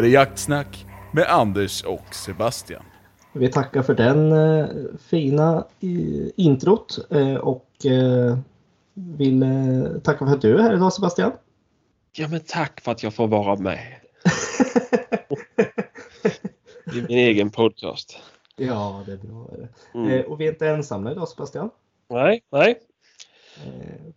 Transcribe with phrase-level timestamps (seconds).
[0.00, 2.82] Det här är Jaktsnack med Anders och Sebastian.
[3.32, 4.66] Vi tackar för den eh,
[5.08, 8.38] fina i, introt eh, och eh,
[8.94, 11.32] vill eh, tacka för att du är här idag Sebastian.
[12.12, 13.96] Ja men tack för att jag får vara med.
[16.94, 18.18] I min egen podcast.
[18.56, 19.50] ja, det är bra.
[19.94, 20.10] Mm.
[20.10, 21.70] Eh, och vi är inte ensamma idag Sebastian.
[22.08, 22.78] Nej, nej.
[23.66, 24.12] Eh,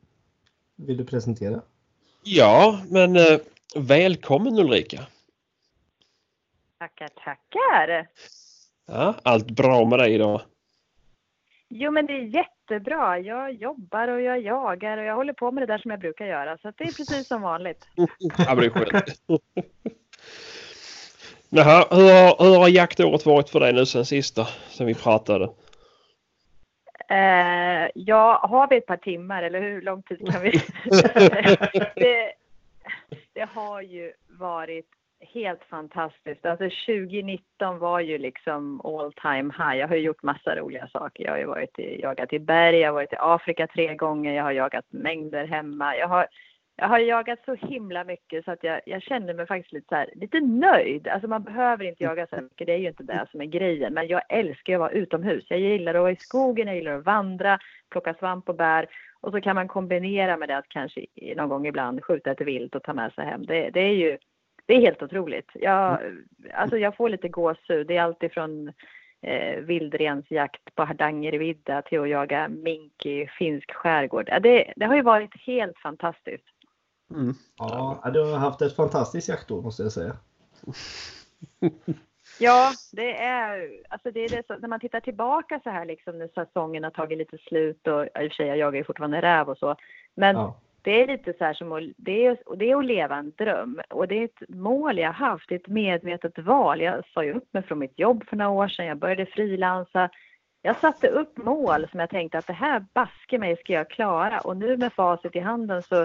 [0.76, 1.62] vill du presentera?
[2.24, 3.40] Ja, men eh,
[3.76, 5.08] välkommen Ulrika.
[6.84, 8.08] Tackar, tackar.
[8.88, 10.42] Ja, allt bra med dig idag?
[11.70, 13.20] Jo, men det är jättebra.
[13.20, 16.26] Jag jobbar och jag jagar och jag håller på med det där som jag brukar
[16.26, 16.58] göra.
[16.58, 17.88] Så det är precis som vanligt.
[18.38, 19.22] Ja, det är skönt.
[21.50, 25.50] Jaha, hur har, hur har jaktåret varit för dig nu sen sista, sen vi pratade?
[27.10, 30.52] Eh, ja, har vi ett par timmar eller hur lång tid kan vi?
[31.96, 32.34] det,
[33.34, 34.90] det har ju varit
[35.34, 36.46] helt fantastiskt.
[36.46, 39.80] Alltså 2019 var ju liksom all time high.
[39.80, 41.24] Jag har ju gjort massa roliga saker.
[41.24, 44.34] Jag har ju varit i, jagat i berg, jag har varit i Afrika tre gånger,
[44.34, 45.98] jag har jagat mängder hemma.
[45.98, 46.28] Jag har,
[46.76, 49.96] jag har jagat så himla mycket så att jag, jag känner mig faktiskt lite, så
[49.96, 51.08] här, lite nöjd.
[51.08, 53.94] Alltså man behöver inte jaga så mycket, det är ju inte det som är grejen.
[53.94, 55.46] Men jag älskar att vara utomhus.
[55.48, 57.60] Jag gillar att vara i skogen, jag gillar att vandra,
[57.90, 58.88] plocka svamp och bär.
[59.22, 61.06] Och så kan man kombinera med det att kanske
[61.36, 63.46] någon gång ibland skjuta ett vilt och ta med sig hem.
[63.46, 64.18] Det, det är ju
[64.66, 65.52] det är helt otroligt.
[65.54, 66.00] Jag,
[66.54, 67.88] alltså jag får lite gåshud.
[67.88, 68.74] Det är alltifrån
[69.22, 74.26] eh, vildrensjakt på Hardangervidda till att jaga mink i finsk skärgård.
[74.26, 76.46] Det, det har ju varit helt fantastiskt.
[77.12, 77.34] Mm.
[77.58, 80.18] Ja, du har haft ett fantastiskt jaktår måste jag säga.
[82.40, 86.20] Ja, det är, alltså det är det så, när man tittar tillbaka så här liksom
[86.20, 89.22] när säsongen har tagit lite slut och i och för sig jag jagar ju fortfarande
[89.22, 89.76] räv och så.
[90.16, 92.86] Men Ja det är lite så här som att, det är, och det är att
[92.86, 96.82] leva en dröm och det är ett mål jag haft, det är ett medvetet val.
[96.82, 100.10] Jag sa ju upp mig från mitt jobb för några år sedan, jag började frilansa.
[100.62, 104.40] Jag satte upp mål som jag tänkte att det här baske mig ska jag klara
[104.40, 106.04] och nu med facit i handen så,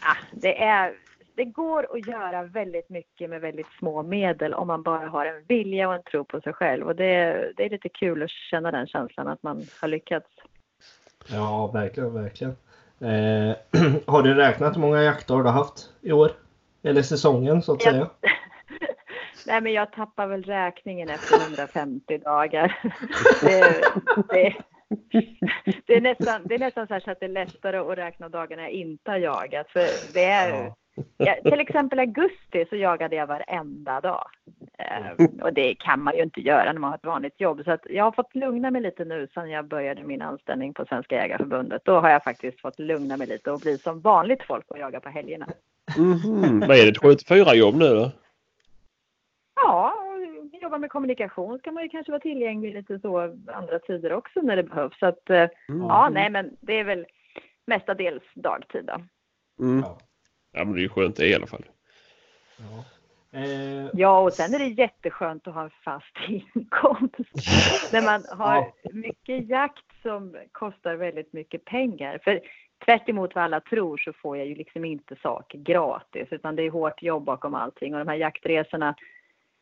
[0.00, 0.94] ah, det är,
[1.34, 5.44] det går att göra väldigt mycket med väldigt små medel om man bara har en
[5.48, 8.70] vilja och en tro på sig själv och det, det är lite kul att känna
[8.70, 10.30] den känslan att man har lyckats.
[11.30, 12.56] Ja, verkligen, verkligen.
[13.00, 13.56] Eh,
[14.06, 16.30] har du räknat hur många jaktdagar du har haft i år?
[16.82, 18.10] Eller säsongen så att säga?
[19.46, 22.78] Nej, men jag tappar väl räkningen efter 150 dagar.
[23.42, 23.82] Det,
[24.32, 24.54] det,
[25.86, 28.62] det, är nästan, det är nästan så, så att det är lättare att räkna dagarna
[28.62, 29.70] jag inte har jagat.
[29.70, 30.76] För det är, Ja.
[31.16, 34.28] Ja, till exempel augusti så jagade jag varenda dag.
[34.78, 37.60] Eh, och det kan man ju inte göra när man har ett vanligt jobb.
[37.64, 40.84] Så att jag har fått lugna mig lite nu sedan jag började min anställning på
[40.84, 41.82] Svenska Jägareförbundet.
[41.84, 45.00] Då har jag faktiskt fått lugna mig lite och bli som vanligt folk och jaga
[45.00, 45.46] på helgerna.
[45.96, 46.60] Mhm.
[46.60, 48.10] Vad är det, ett 74 jobb nu då?
[49.54, 49.94] Ja,
[50.52, 54.40] och jobba med kommunikation ska man ju kanske vara tillgänglig lite så andra tider också
[54.40, 54.98] när det behövs.
[54.98, 57.06] Så att, eh, ja, nej, men det är väl
[57.66, 59.00] mestadels dagtid då.
[59.64, 59.84] Mm.
[60.52, 60.64] Ja.
[60.64, 61.64] Men det är ju skönt det i alla fall.
[62.58, 62.84] Ja.
[63.38, 66.16] Eh, Ja, och sen är det jätteskönt att ha en fast
[66.54, 67.14] inkomst.
[67.92, 68.72] När man har Ja.
[68.92, 72.18] mycket jakt som kostar väldigt mycket pengar.
[72.24, 72.40] För
[72.84, 76.62] tvärt emot vad alla tror så får jag ju liksom inte saker gratis utan det
[76.62, 78.94] är hårt jobb bakom allting och de här jaktresorna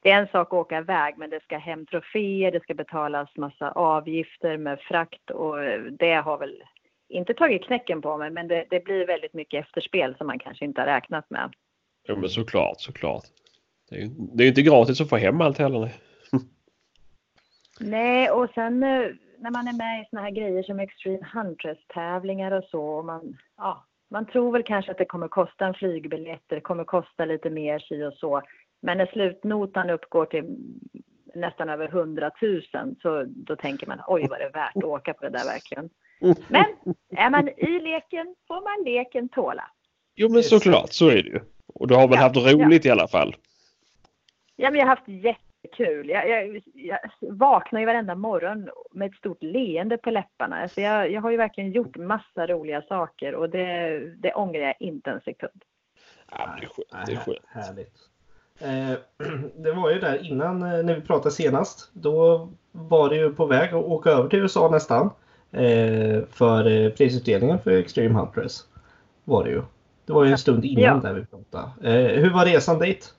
[0.02, 3.36] det är en sak att åka iväg men det ska hem troféer, det ska betalas
[3.36, 5.56] massa avgifter med frakt och
[5.90, 6.62] det har väl
[7.08, 10.64] inte tagit knäcken på mig men det, det blir väldigt mycket efterspel som man kanske
[10.64, 11.52] inte har räknat med.
[12.08, 13.24] Jo, men såklart, såklart.
[13.90, 15.80] Det är det är inte gratis att få hem allt heller.
[15.80, 15.92] nej.
[17.80, 19.08] Nej, och sen eh,
[19.38, 23.36] när man är med i såna här grejer som Extreme Huntress-tävlingar och så, och man,
[23.56, 27.50] ja, man tror väl kanske att det kommer kosta en flygbiljett, det kommer kosta lite
[27.50, 28.42] mer si och så.
[28.82, 30.56] Men när slutnotan uppgår till
[31.34, 35.14] nästan över 100 000 så då tänker man oj vad det är värt att åka
[35.14, 35.90] på det där verkligen.
[36.48, 36.64] Men
[37.16, 39.70] är man i leken får man leken tåla.
[40.14, 41.40] Jo, men såklart, så är det ju.
[41.66, 43.36] Och du har väl Ja, haft roligt i alla fall?
[44.56, 46.08] Ja, men jag har haft jättekul.
[46.08, 50.56] Jag, jag, jag vaknar ju varenda morgon med ett stort leende på läpparna.
[50.56, 54.74] Alltså jag, jag har ju verkligen gjort massa roliga saker och det, det ångrar jag
[54.80, 55.62] inte en sekund.
[56.30, 57.06] Ja, men det är skönt.
[57.06, 57.38] Det är skönt.
[57.46, 57.94] Härligt.
[58.60, 58.98] Eh,
[59.62, 61.90] det var ju där innan eh, när vi pratade senast.
[61.92, 65.10] Då var det ju på väg att åka över till USA nästan.
[65.52, 68.64] Eh, för eh, prisutdelningen för Extreme Huntress.
[69.24, 69.62] Var det ju.
[70.06, 70.94] Det var ju en stund innan Ja.
[70.94, 71.90] där vi pratade.
[71.90, 73.14] Eh, hur var resan dit?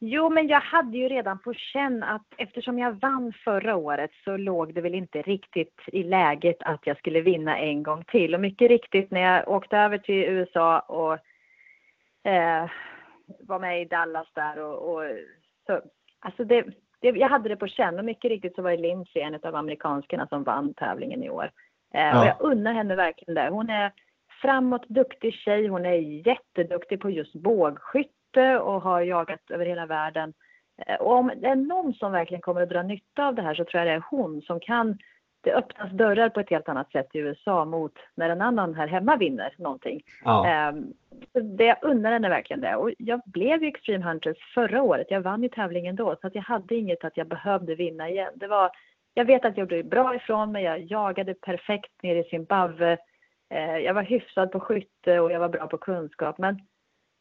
[0.00, 4.36] Jo, men jag hade ju redan på känn att eftersom jag vann förra året så
[4.36, 8.34] låg det väl inte riktigt i läget att jag skulle vinna en gång till.
[8.34, 11.12] Och mycket riktigt när jag åkte över till USA och
[12.30, 12.70] eh,
[13.40, 15.02] var med i Dallas där och, och
[15.66, 15.80] så,
[16.20, 16.64] alltså det,
[17.00, 19.54] det, jag hade det på känn och mycket riktigt så var det Lindsay, en av
[19.56, 21.50] amerikanskarna, som vann tävlingen i år.
[21.94, 22.20] Eh, Ja.
[22.20, 23.48] Och jag unnar henne verkligen det.
[23.48, 23.92] Hon är
[24.42, 25.66] framåt duktig tjej.
[25.66, 30.34] Hon är jätteduktig på just bågskytte och har jagat över hela världen.
[30.86, 33.54] Eh, Och om det är någon som verkligen kommer att dra nytta av det här
[33.54, 34.98] så tror jag det är hon som kan
[35.40, 38.86] det öppnas dörrar på ett helt annat sätt i USA mot när en annan här
[38.86, 40.02] hemma vinner någonting.
[40.24, 40.46] Ja.
[40.46, 40.92] Ehm,
[41.32, 42.76] det jag undrar henne verkligen det.
[42.76, 45.06] Och jag blev ju Extreme Hunters förra året.
[45.10, 48.32] Jag vann ju tävlingen då så att jag hade inget att jag behövde vinna igen.
[48.34, 48.70] Det var,
[49.14, 50.64] jag vet att jag gjorde bra ifrån mig.
[50.64, 52.98] Jag jagade perfekt nere i Zimbabwe.
[53.50, 56.38] Eh, jag var hyfsad på skytte och jag var bra på kunskap.
[56.38, 56.60] Men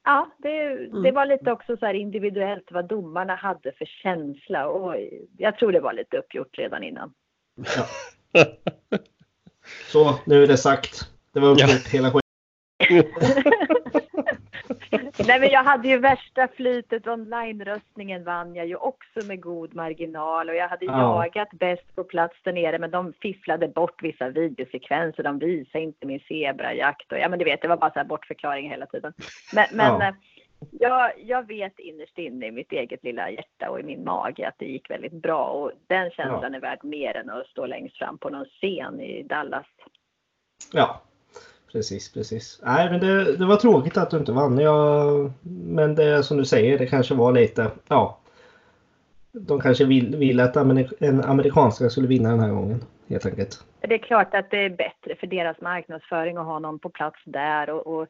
[0.03, 4.67] ja, det, det var lite också så här individuellt vad domarna hade för känsla.
[4.67, 4.95] Och
[5.37, 7.13] jag tror det var lite uppgjort redan innan.
[9.91, 11.09] Så, nu är det sagt.
[11.33, 12.21] Det var uppgjort hela skiten.
[15.27, 17.07] Nej men jag hade ju värsta flytet.
[17.07, 21.25] Online-röstningen vann jag ju också med god marginal och jag hade Ja.
[21.25, 25.23] jagat bäst på plats där nere men de fifflade bort vissa videosekvenser.
[25.23, 28.05] De visade inte min zebrajakt och ja men du vet det var bara så här
[28.05, 29.13] bortförklaringar hela tiden.
[29.53, 30.13] Men, men Ja.
[30.71, 34.55] Jag, jag vet innerst inne i mitt eget lilla hjärta och i min mage att
[34.57, 38.17] det gick väldigt bra och den känslan är värd mer än att stå längst fram
[38.17, 39.65] på någon scen i Dallas.
[40.73, 41.01] Ja,
[41.71, 42.61] precis, precis.
[42.63, 44.57] Nej, men det, det var tråkigt att du inte vann.
[44.57, 45.31] Jag,
[45.67, 48.19] men det som du säger, det kanske var lite, ja.
[49.31, 50.55] De kanske vill, vill att
[50.99, 53.63] en amerikanska skulle vinna den här gången, helt enkelt.
[53.79, 57.19] Det är klart att det är bättre för deras marknadsföring att ha någon på plats
[57.25, 58.07] där och, och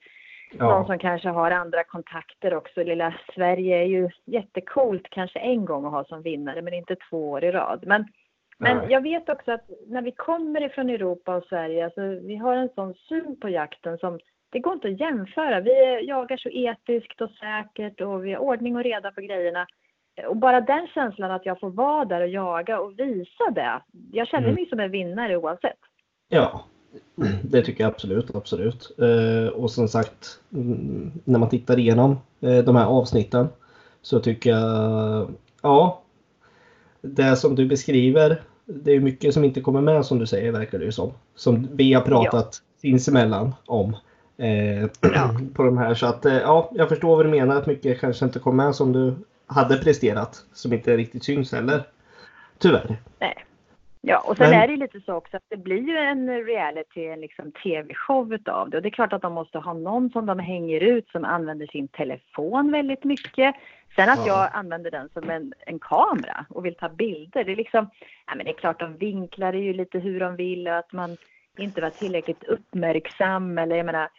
[0.54, 2.84] någon Ja, som kanske har andra kontakter också.
[2.84, 7.30] Lilla Sverige är ju jättecoolt kanske en gång att ha som vinnare men inte två
[7.32, 7.84] år i rad.
[7.88, 8.06] Men,
[8.58, 12.56] men jag vet också att när vi kommer ifrån Europa och Sverige, alltså, vi har
[12.56, 15.60] en sån syn på jakten som det går inte att jämföra.
[15.60, 19.68] Vi jagar så etiskt och säkert och vi har ordning och reda på grejerna.
[20.28, 23.82] Och bara den känslan att jag får vara där och jaga och visa det.
[24.12, 24.56] Jag känner Mm.
[24.56, 25.80] mig som en vinnare oavsett.
[26.30, 26.66] ja.
[27.42, 28.92] Det tycker jag absolut, absolut.
[29.00, 32.12] Eh, och som sagt, mm, när man tittar igenom
[32.42, 33.48] eh, de här avsnitten
[34.02, 35.28] så tycker jag,
[35.62, 36.02] ja.
[37.02, 40.80] Det som du beskriver, det är mycket som inte kommer med som du säger verkar
[40.80, 41.12] det ju som.
[41.36, 43.96] Som vi har pratat sinsemellan om.
[44.38, 45.40] Eh, Ja.
[45.54, 45.94] på de här.
[45.94, 48.76] Så att eh, ja, jag förstår vad du menar att mycket kanske inte kom med
[48.76, 49.16] som du
[49.48, 50.46] hade presterat.
[50.54, 51.84] Som inte riktigt syns heller.
[52.58, 53.02] Tyvärr.
[53.20, 53.47] Nej.
[54.10, 56.46] Ja, och sen Men- är det ju lite så också att det blir ju en
[56.46, 58.78] reality, en liksom tv-show utav det.
[58.78, 61.68] Och det är klart att de måste ha någon som de hänger ut som använder
[61.68, 63.56] sin telefon väldigt mycket.
[63.96, 64.28] Sen att Ja.
[64.28, 67.44] jag använder den som en, en kamera och vill ta bilder.
[67.44, 67.90] Det är liksom,
[68.28, 70.94] ja men det är klart de vinklar det ju lite hur de vill och att
[70.94, 71.18] man
[71.58, 74.10] inte var tillräckligt uppmärksam eller jag menar,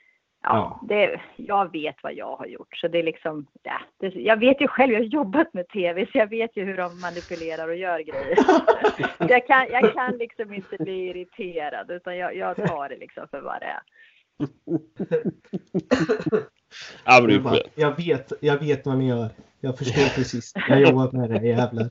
[0.42, 0.80] ja, Ja.
[0.88, 2.76] Det, jag vet vad jag har gjort.
[2.76, 6.06] Så det är liksom, ja, det, jag vet ju själv, jag har jobbat med tv
[6.12, 8.38] så jag vet ju hur de manipulerar och gör grejer.
[9.28, 13.40] jag, kan, jag kan liksom inte bli irriterad utan jag, jag tar det liksom för
[13.40, 13.80] vad det är.
[17.04, 19.28] Ja, men det är Jag, ju bara, jag, vet, jag vet vad ni gör.
[19.60, 20.52] Jag förstår precis.
[20.54, 21.90] Jag har jobbat med det jävlar.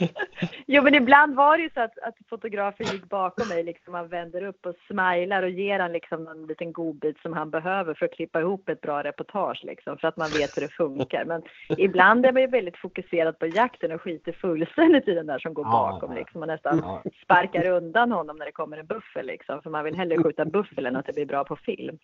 [0.72, 4.08] Jo men ibland var det ju så att, att fotografen gick bakom mig liksom han
[4.08, 8.06] vänder upp och smilar och ger han liksom en liten godbit som han behöver för
[8.06, 11.24] att klippa ihop ett bra reportage liksom för att man vet hur det funkar.
[11.24, 15.38] Men ibland är man ju väldigt fokuserad på jakten och skiter fullständigt i den där
[15.38, 16.82] som går bakom liksom och nästan
[17.24, 20.86] sparkar undan honom när det kommer en buffel liksom för man vill hellre skjuta buffel
[20.86, 21.98] än att det blir bra på film.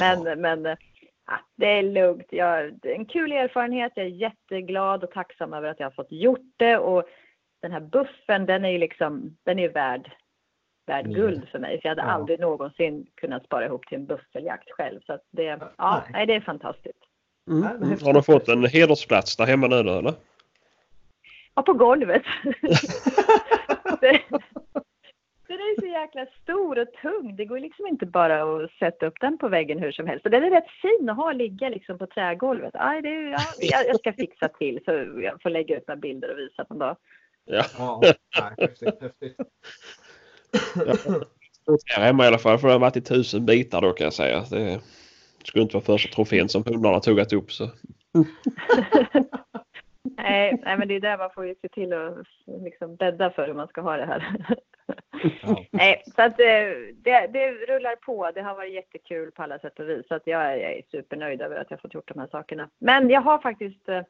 [0.00, 0.64] Men, men
[1.26, 2.26] ja, det är lugnt.
[2.30, 3.92] Jag, det är en kul erfarenhet.
[3.94, 7.08] Jag är jätteglad och tacksam över att jag har fått gjort det och
[7.62, 10.10] den här buffen den är ju liksom, den är värd,
[10.86, 11.16] värd Mm.
[11.16, 11.80] guld för mig.
[11.80, 12.12] För jag hade Ja.
[12.14, 15.00] aldrig någonsin kunnat spara ihop till en buffeljakt själv.
[15.06, 15.68] Så att det, Nej.
[15.78, 16.98] ja, nej, det är fantastiskt.
[17.46, 17.88] Nej, Mm.
[17.88, 18.06] häftigt.
[18.06, 20.12] Har du fått en hedersplats där hemma nu då eller?
[21.54, 22.22] Ja, på golvet.
[24.00, 24.20] det,
[25.48, 27.36] den är så jäkla stor och tung.
[27.36, 30.24] Det går liksom inte bara att sätta upp den på väggen hur som helst.
[30.24, 32.70] Och den är rätt fin att ha ligga liksom på trägolvet.
[32.74, 34.90] Aj, det är, ja, jag, jag ska fixa till så
[35.22, 36.96] jag får lägga ut några bilder och visa någon dag.
[37.48, 37.64] Ja.
[37.78, 38.14] Ja, nej,
[38.58, 39.36] häftigt, häftigt.
[41.96, 42.58] Här hemma i alla fall.
[42.58, 44.44] För det har varit i tusen bitar då kan jag säga.
[44.50, 44.80] Det
[45.44, 47.52] skulle inte vara första trofén som hundarna tuggat upp.
[47.52, 47.64] Så.
[50.16, 52.14] Nej, nej, men det är där man får ju se till att
[52.62, 54.36] liksom bädda för hur man ska ha det här.
[55.42, 55.64] Ja.
[55.70, 56.46] Nej, så att eh,
[56.94, 58.30] det, det rullar på.
[58.34, 60.08] Det har varit jättekul på alla sätt och vis.
[60.08, 62.68] Så att jag, är- jag är supernöjd över att jag fått gjort de här sakerna.
[62.78, 64.02] Men jag har faktiskt eh,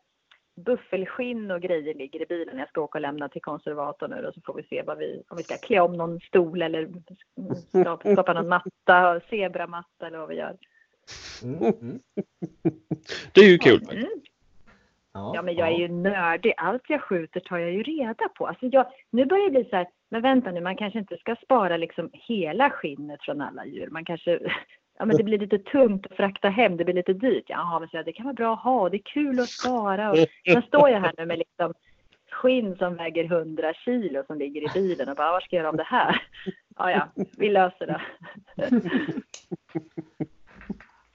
[0.58, 2.58] buffelskinn och grejer ligger i bilen.
[2.58, 5.22] Jag ska åka och lämna till konservatorn nu och så får vi se vad vi,
[5.28, 6.88] om vi ska klä om någon stol eller
[7.82, 10.56] skapa, skapa någon matta, zebramatta eller vad vi gör.
[11.42, 11.98] Mm, mm.
[13.32, 13.82] Det är ju kul.
[13.90, 14.06] Mm.
[15.12, 16.54] Ja, Ja, men jag är ju nördig.
[16.56, 18.46] Allt jag skjuter tar jag ju reda på.
[18.46, 21.36] Alltså jag, nu börjar det bli så här, men vänta nu, man kanske inte ska
[21.44, 23.88] spara liksom hela skinnet från alla djur.
[23.90, 24.40] Man kanske,
[24.98, 27.44] ja men det blir lite tungt att frakta hem, det blir lite dyrt.
[27.46, 30.10] Ja, men så här, det kan vara bra att ha, det är kul att spara.
[30.10, 30.16] Och
[30.52, 31.74] sen står jag här nu med liksom
[32.30, 35.68] skinn som väger 100 kilo som ligger i bilen och bara, vad ska jag göra
[35.68, 36.22] av det här?
[36.76, 38.00] Ja, ja, vi löser det.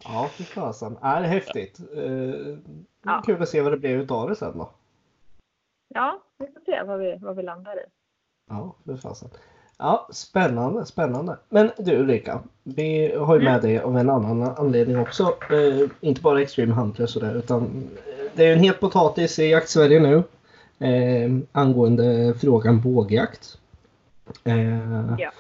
[0.03, 0.97] Ja, fy fasen.
[1.01, 1.79] Ja, det är häftigt.
[1.79, 2.57] Eh,
[3.05, 3.21] Ja.
[3.25, 4.69] Kul att se vad det blir utav det sen då.
[5.87, 7.85] Ja, vi får se vad vi, vad vi landar i.
[8.49, 9.29] Ja, för fasen.
[9.77, 11.37] Ja, spännande, spännande.
[11.49, 15.23] Men du Ulrika, vi har ju med dig av en annan anledning också.
[15.23, 19.39] Eh, inte bara Extreme Hunter och sådär, utan eh, det är ju en het potatis
[19.39, 20.23] i jaktsverige nu.
[20.87, 23.57] Eh, angående frågan bågjakt.
[24.43, 25.31] Eh, Ja.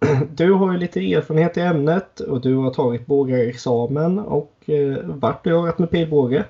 [0.34, 5.46] Du har ju lite erfarenhet i ämnet och du har tagit bågarexamen och eh, varit
[5.46, 6.44] och jagat med pilbåge.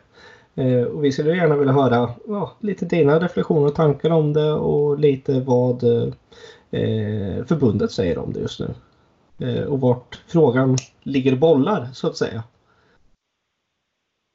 [0.55, 4.53] Eh, och vi skulle gärna vilja höra ja, lite dina reflektioner och tankar om det
[4.53, 6.13] och lite vad eh,
[6.71, 8.75] Eh, förbundet säger om det just nu.
[9.41, 12.45] Eh, och vart frågan ligger bollar så att säga.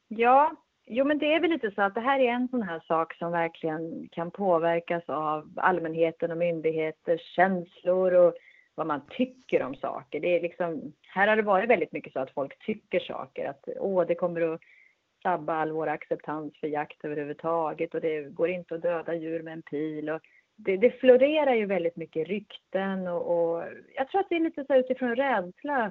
[0.07, 0.51] Ja,
[0.85, 3.13] jo men det är väl lite så att det här är en sån här sak
[3.13, 8.33] som verkligen kan påverkas av allmänheten och myndigheters känslor och
[8.75, 10.19] vad man tycker om saker.
[10.19, 13.67] Det är liksom, här har det varit väldigt mycket så att folk tycker saker, att
[13.79, 14.61] åh, det kommer att
[15.23, 19.53] sabba all vår acceptans för jakt överhuvudtaget och det går inte att döda djur med
[19.53, 20.09] en pil.
[20.09, 20.21] Och
[20.55, 23.63] det, det florerar ju väldigt mycket rykten och, och
[23.95, 25.85] jag tror att det är lite så utifrån rädsla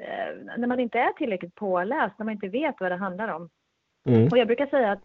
[0.00, 3.50] eh, när man inte är tillräckligt påläst, när man inte vet vad det handlar om.
[4.08, 4.28] Mm.
[4.28, 5.02] Och jag brukar säga att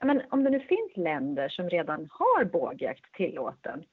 [0.00, 3.84] ja, men om det nu finns länder som redan har bågjakt tillåten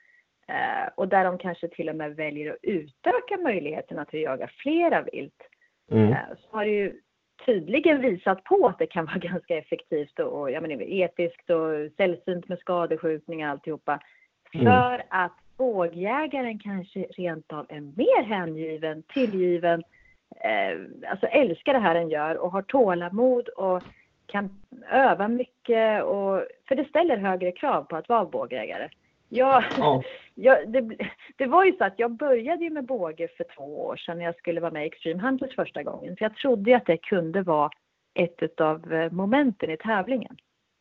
[0.48, 4.48] eh, och där de kanske till och med väljer att utöka möjligheterna till att jaga
[4.48, 5.44] flera vilt
[5.92, 6.12] Mm.
[6.12, 7.02] eh, så har det ju
[7.46, 11.92] tydligen visat på att det kan vara ganska effektivt och, och jag menar, etiskt och
[11.98, 14.00] sällsynt med skadeskjutningar och alltihopa.
[14.54, 14.66] Mm.
[14.66, 19.84] För att bågjägaren kanske rent av är mer hängiven, tillgiven,
[20.36, 23.84] eh, alltså älskar det här den gör och har tålamod och
[24.26, 24.50] kan
[24.92, 28.90] öva mycket och för det ställer högre krav på att vara bågjägare.
[29.30, 30.04] Jag, Ja.
[30.36, 30.98] jag, det,
[31.36, 34.26] det var ju så att jag började ju med båge för två år sedan när
[34.26, 36.18] jag skulle vara med i Extreme Hunters första gången.
[36.18, 37.70] För jag trodde ju att det kunde vara
[38.14, 40.38] ett av momenten i tävlingen.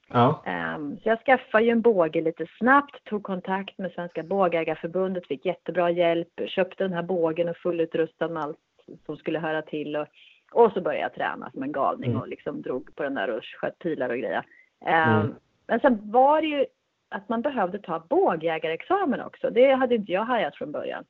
[0.08, 0.42] Ja.
[0.46, 5.46] Ehm, så jag skaffade ju en båge lite snabbt, tog kontakt med Svenska Bågägarförbundet, fick
[5.46, 8.58] jättebra hjälp, köpte den här bågen och fullutrustad med allt
[9.06, 9.96] som skulle höra till.
[9.96, 10.06] Och,
[10.52, 12.22] och så började jag träna som en galning Mm.
[12.22, 14.42] och liksom drog på den där och sköt pilar och grejer.
[14.86, 15.34] Ehm, Mm.
[15.68, 16.66] Men sen var det ju
[17.08, 19.50] att man behövde ta bågjägarexamen också.
[19.50, 21.04] Det hade inte jag hajat från början.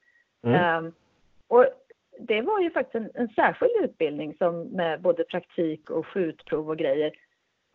[0.44, 0.56] Mm.
[0.60, 0.92] Ehm,
[1.48, 1.66] och
[2.20, 6.76] det var ju faktiskt en, en särskild utbildning som med både praktik och skjutprov och
[6.76, 7.12] grejer.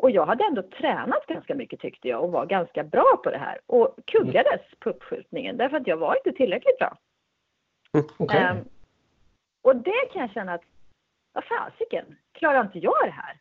[0.01, 3.37] Och jag hade ändå tränat ganska mycket tyckte jag och var ganska bra på det
[3.37, 3.59] här.
[3.65, 6.97] Och kuggades på uppskjutningen därför att jag var inte tillräckligt bra.
[8.17, 8.39] Okej.
[8.39, 8.57] Ehm,
[9.61, 10.61] och det kan jag känna att,
[11.33, 13.37] vad fasiken, klarar inte jag det här?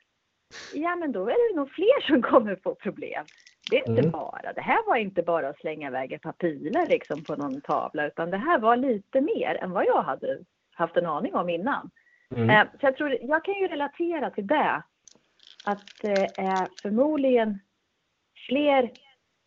[0.74, 3.24] Ja men då är det nog fler som kommer få problem.
[3.70, 4.10] Det är inte Mm.
[4.10, 7.60] bara, det här var inte bara att slänga iväg ett par pilar liksom på någon
[7.60, 10.38] tavla utan det här var lite mer än vad jag hade
[10.74, 11.90] haft en aning om innan.
[12.36, 12.50] Mm.
[12.50, 14.82] Eh, Så jag, tror, jag kan ju relatera till det.
[15.64, 17.58] Att det är förmodligen
[18.48, 18.90] fler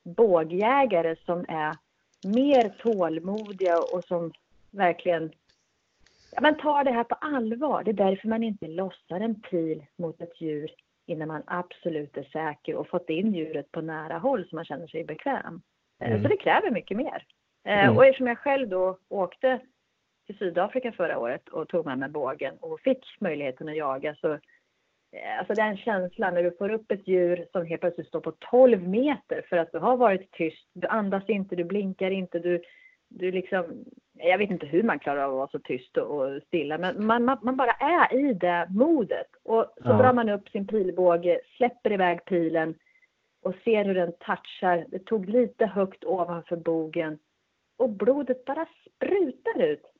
[0.03, 1.75] bågjägare som är
[2.23, 4.31] mer tålmodiga och som
[4.71, 5.31] verkligen
[6.31, 7.83] ja, men tar det här på allvar.
[7.83, 10.71] Det är därför man inte lossar en pil mot ett djur
[11.05, 14.87] innan man absolut är säker och fått in djuret på nära håll så man känner
[14.87, 15.61] sig bekväm.
[16.01, 16.21] Eh, Mm.
[16.21, 17.25] Så det kräver mycket mer.
[17.63, 17.97] Eh, Mm.
[17.97, 19.59] Och eftersom jag själv då åkte
[20.25, 24.39] till Sydafrika förra året och tog med mig bågen och fick möjligheten att jaga så
[25.39, 28.87] Alltså den känslan när du får upp ett djur som helt plötsligt står på 12
[28.87, 30.67] meter för att du har varit tyst.
[30.73, 32.61] Du andas inte, du blinkar inte, du,
[33.09, 33.85] du liksom...
[34.13, 37.05] Jag vet inte hur man klarar av att vara så tyst och, och stilla men
[37.05, 39.27] man, man, man bara är i det modet.
[39.43, 39.93] Och så Ja.
[39.97, 42.75] drar man upp sin pilbåge, släpper iväg pilen
[43.43, 44.85] och ser hur den touchar.
[44.87, 47.19] Det tog lite högt ovanför bogen
[47.77, 49.92] och blodet bara sprutar ut.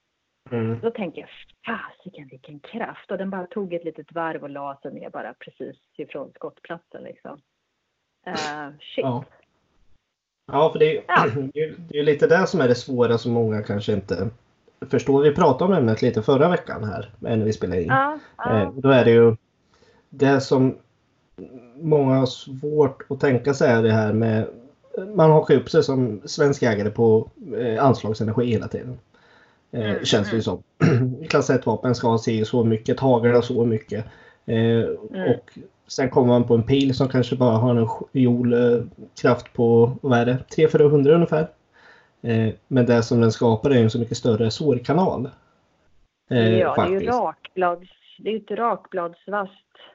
[0.52, 0.80] Mm.
[0.80, 1.30] Då tänker jag,
[1.66, 3.12] fasiken vilken kraft!
[3.12, 7.04] Och den bara tog ett litet varv och la sig ner bara precis ifrån skottplatsen
[7.04, 7.32] liksom.
[8.28, 9.04] Uh, shit.
[9.04, 9.24] Ja.
[10.52, 11.26] Ja, för det är, Ja.
[11.90, 14.30] det är lite det som är det svåra som många kanske inte
[14.90, 15.24] förstår.
[15.24, 17.88] Vi pratade om ämnet lite förra veckan här eh, när vi spelade in.
[17.88, 19.36] Ja, Eh, ja, och Då är det ju
[20.10, 20.78] det som
[21.76, 24.48] många har svårt att tänka sig är det här med
[25.16, 29.00] man hakar upp sig som svensk jägare på eh, anslagsenergi hela tiden.
[29.74, 30.64] Eh, Mm, Känns det ju som.
[31.30, 32.98] Klass 1-vapen ska ha si så mycket,
[33.38, 34.06] och så mycket.
[34.46, 35.32] Eh, Mm.
[35.32, 35.52] Och
[35.88, 37.88] sen kommer man på en pil som kanske bara har en
[38.22, 41.48] joule-kraft på, vad är det, 300-400 ungefär.
[42.22, 45.30] Eh, men det som den skapar är en så mycket större sårkanal.
[46.30, 47.12] Eh, ja, det är ju faktiskt.
[47.12, 47.90] rakblads,
[48.20, 49.52] det är ett rakbladsvast,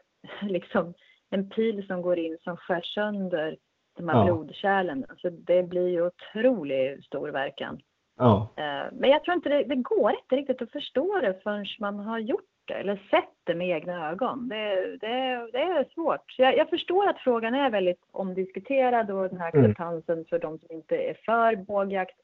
[0.42, 0.94] liksom
[1.30, 3.56] en pil som går in som skär sönder
[3.97, 4.25] de här Ja.
[4.25, 5.04] blodkärlen.
[5.18, 7.80] Så det blir ju otroligt stor verkan.
[8.18, 11.66] Ja, Eh, Men jag tror inte det, det går inte riktigt att förstå det förrän
[11.78, 14.48] man har gjort det eller sett det med egna ögon.
[14.48, 16.34] Det, det, det är svårt.
[16.38, 19.64] Jag, jag förstår att frågan är väldigt omdiskuterad och den här Mm.
[19.70, 22.16] acceptansen för de som inte är för bågjakt.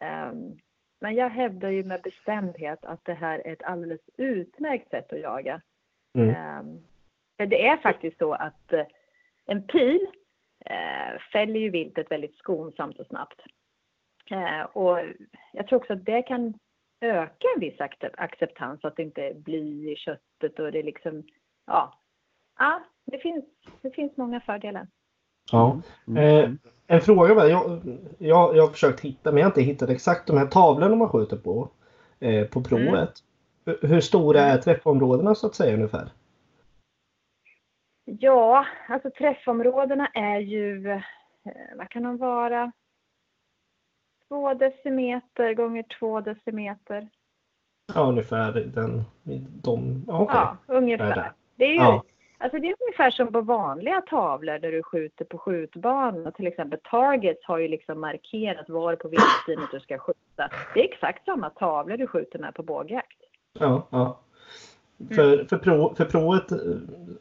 [0.00, 0.58] Ehm,
[1.00, 5.20] Men jag hävdar ju med bestämdhet att det här är ett alldeles utmärkt sätt att
[5.20, 5.60] jaga.
[6.14, 6.34] mm.
[6.34, 6.78] Ehm,
[7.48, 8.86] det är faktiskt så att eh,
[9.46, 10.06] en pil
[10.66, 13.40] eh, fäller ju viltet väldigt skonsamt och snabbt.
[14.30, 14.98] Eh, och
[15.52, 16.54] jag tror också att det kan
[17.00, 21.22] öka en viss accept- acceptans att det inte bly i köttet och det är liksom,
[21.66, 21.94] ja.
[22.58, 23.44] Ja, det finns,
[23.82, 24.86] det finns många fördelar.
[25.52, 25.80] ja.
[26.18, 26.50] Eh,
[26.86, 27.48] en fråga bara.
[27.48, 27.80] Jag,
[28.18, 31.08] jag, jag har försökt hitta, men jag har inte hittat exakt de här tavlorna man
[31.08, 31.68] skjuter på.
[32.20, 32.88] Eh, på provet.
[32.92, 33.08] Mm.
[33.80, 36.08] Hur- Hur stora är träffområdena så att säga ungefär?
[38.04, 41.00] Ja, alltså träffområdena är ju, eh,
[41.76, 42.72] vad kan de vara?
[44.30, 47.08] Två decimeter gånger två decimeter.
[47.94, 49.04] Ja, ungefär den,
[49.62, 50.36] de, okej.
[50.36, 50.78] Ja, Är det?
[50.78, 51.32] ungefär.
[51.56, 52.02] Det är ju Ja.
[52.38, 56.32] alltså det är ungefär som på vanliga tavlor där du skjuter på skjutbanan.
[56.32, 60.48] Till exempel Targets har ju liksom markerat var på viltstinet du ska skjuta.
[60.74, 63.18] Det är exakt samma tavlor du skjuter med på bågjakt.
[63.58, 64.18] Ja, ja.
[65.14, 66.44] För, för, pro, för provet,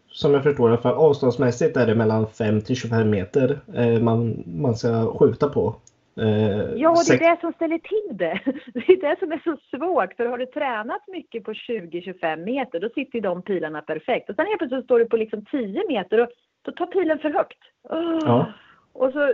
[0.08, 4.44] som jag förstår det, för avståndsmässigt är det mellan 5 till 25 meter eh, man,
[4.46, 5.76] man ska skjuta på.
[6.22, 8.40] Eh, Ja, och det är det som ställer till det.
[8.74, 10.14] Det är det som är så svårt.
[10.14, 14.30] För har du tränat mycket på 20-25 meter, då sitter ju de pilarna perfekt.
[14.30, 16.30] Och sen helt plötsligt står du på liksom 10 meter och
[16.62, 17.60] då tar pilen för högt.
[17.90, 18.20] Åh.
[18.26, 18.54] Ja.
[18.94, 19.34] Och så,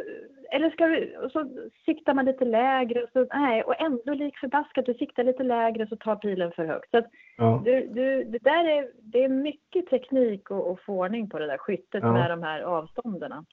[0.51, 1.49] eller ska du, och så
[1.85, 5.87] siktar man lite lägre och så, nej, och ändå lik förbaskat, du siktar lite lägre
[5.87, 6.91] så tar pilen för högt.
[6.91, 7.01] Så
[7.37, 11.39] ja, du, du, det där är, det är mycket teknik och, och få ordning på
[11.39, 12.13] det där skyttet Ja.
[12.13, 13.45] med de här avstånden.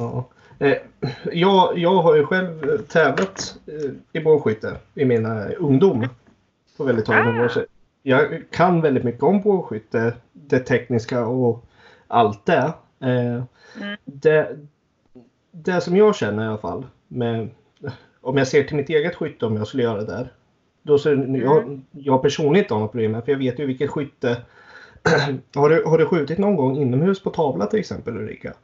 [0.00, 0.28] Ja.
[0.66, 0.76] Eh,
[1.32, 6.08] jag, jag har ju själv eh, tävlat eh, i bågskytte i min eh, ungdom.
[6.76, 7.44] På väldigt många Ah.
[7.44, 7.66] år sedan.
[8.02, 11.64] Jag kan väldigt mycket om bågskytte, det tekniska och
[12.08, 12.72] allt det.
[13.00, 13.42] Mm.
[14.04, 14.56] det.
[15.52, 17.48] Det som jag känner i alla fall, med,
[18.20, 20.32] om jag ser till mitt eget skytte om jag skulle göra det där.
[20.82, 23.90] Då så, jag, jag personligen inte har något problem med, för jag vet ju vilket
[23.90, 24.36] skytte.
[25.54, 28.54] har, du, har du skjutit någon gång inomhus på tavla till exempel Ulrika?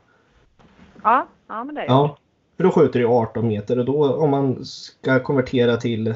[1.07, 1.87] Ja, ja men det är.
[1.87, 2.17] Ja.
[2.57, 6.07] För då skjuter du 18 meter och då om man ska konvertera till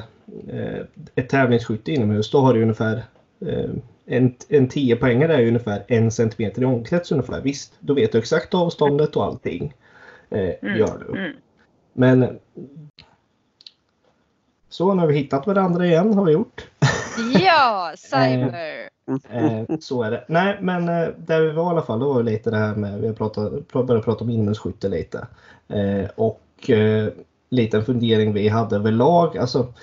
[0.49, 0.79] eh,
[1.15, 3.03] ett tävlingsskytte inomhus då har du ungefär
[3.45, 3.69] eh,
[4.05, 7.41] en, en 10 poängare är ungefär en centimeter i omkrets ungefär.
[7.41, 9.73] Visst, då vet du exakt avståndet och allting.
[10.29, 11.19] Eh, Mm, Gör du.
[11.19, 11.31] Mm.
[11.93, 12.39] Men
[14.69, 16.67] så, nu har vi hittat varandra igen har vi gjort.
[17.39, 18.80] Ja, cyber.
[19.29, 20.25] Eh, så är det.
[20.27, 22.75] Nej, men eh, där vi var i alla fall, då var det lite det här
[22.75, 25.27] med, vi har pratat, börjat prata om inomhusskytte lite.
[25.67, 27.07] Eh, och eh,
[27.49, 29.37] lite en fundering vi hade överlag.
[29.37, 29.73] Alltså,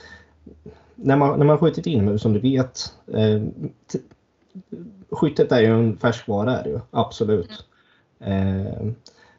[0.94, 2.92] när man, när man skjutit inomhus som du vet.
[3.14, 3.42] Eh,
[5.10, 6.80] skyttet är ju en färskvara, är det ju.
[6.90, 7.64] Absolut.
[8.20, 8.86] Eh,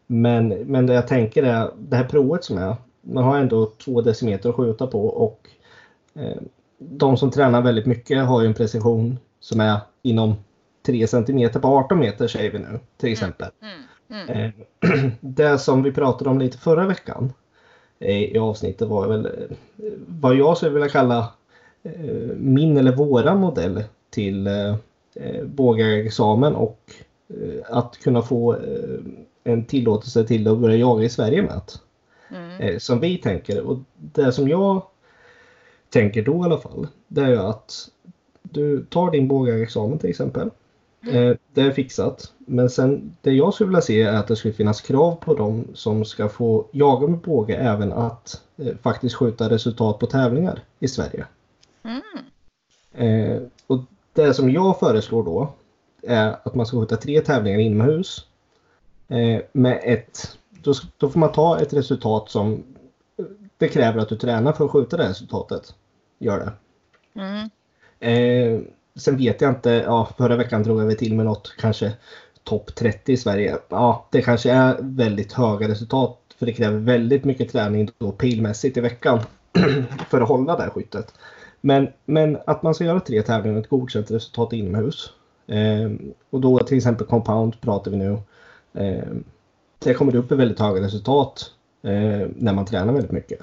[0.08, 4.02] men, men det jag tänker är, det här provet som är, man har ändå två
[4.02, 5.50] decimeter att skjuta på och
[6.14, 6.42] eh,
[6.78, 10.36] de som tränar väldigt mycket har ju en precision som är inom
[10.86, 13.50] 3 cm på 18 meter säger vi nu till exempel.
[13.62, 14.54] Mm, mm.
[14.82, 17.34] Eh, Det som vi pratade om lite förra veckan
[18.00, 21.34] eh, i avsnittet var väl eh, vad jag skulle vilja kalla
[22.36, 24.50] min eller våra modell till
[25.46, 26.80] bågexamen och
[27.66, 28.58] att kunna få
[29.44, 31.62] en tillåtelse till att börja jaga i Sverige med.
[32.30, 32.80] Mm.
[32.80, 34.82] Som vi tänker och det som jag
[35.90, 37.90] tänker då i alla fall det är ju att
[38.52, 40.50] du tar din bågexamen till exempel.
[41.08, 42.34] Eh, det är fixat.
[42.38, 45.68] Men sen det jag skulle vilja se är att det skulle finnas krav på dem
[45.74, 50.88] som ska få jaga med båge även att eh, faktiskt skjuta resultat på tävlingar i
[50.88, 51.26] Sverige.
[51.84, 52.02] Mm.
[52.94, 53.80] Eh, och
[54.14, 55.54] det som jag föreslår då
[56.04, 58.26] är att man ska skjuta tre tävlingar inomhus.
[59.08, 62.64] Eh, med ett, då, då får man ta ett resultat som
[63.58, 65.76] det kräver att du tränar för att skjuta det resultatet.
[66.20, 66.52] Gör det.
[67.22, 67.50] Mm.
[68.00, 68.60] Eh,
[68.96, 71.92] sen vet jag inte, ja, förra veckan drog jag väl till med något kanske
[72.44, 73.58] topp 30 i Sverige.
[73.70, 78.78] Ja, det kanske är väldigt höga resultat för det kräver väldigt mycket träning då pilmässigt
[78.78, 79.20] i veckan
[80.10, 81.14] för att hålla det här skyttet.
[81.62, 85.14] Men, men att man ska göra tre tävlingar och ett godkänt resultat inomhus.
[85.48, 85.92] Eh,
[86.30, 88.18] och då till exempel compound pratar vi nu.
[88.74, 89.04] Eh,
[89.80, 91.52] det kommer upp i väldigt höga resultat
[91.84, 93.40] eh, när man tränar väldigt mycket.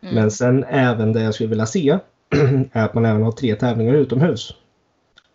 [0.00, 0.14] Mm.
[0.14, 1.98] Men sen även det jag skulle vilja se
[2.72, 4.54] är att man även har tre tävlingar utomhus.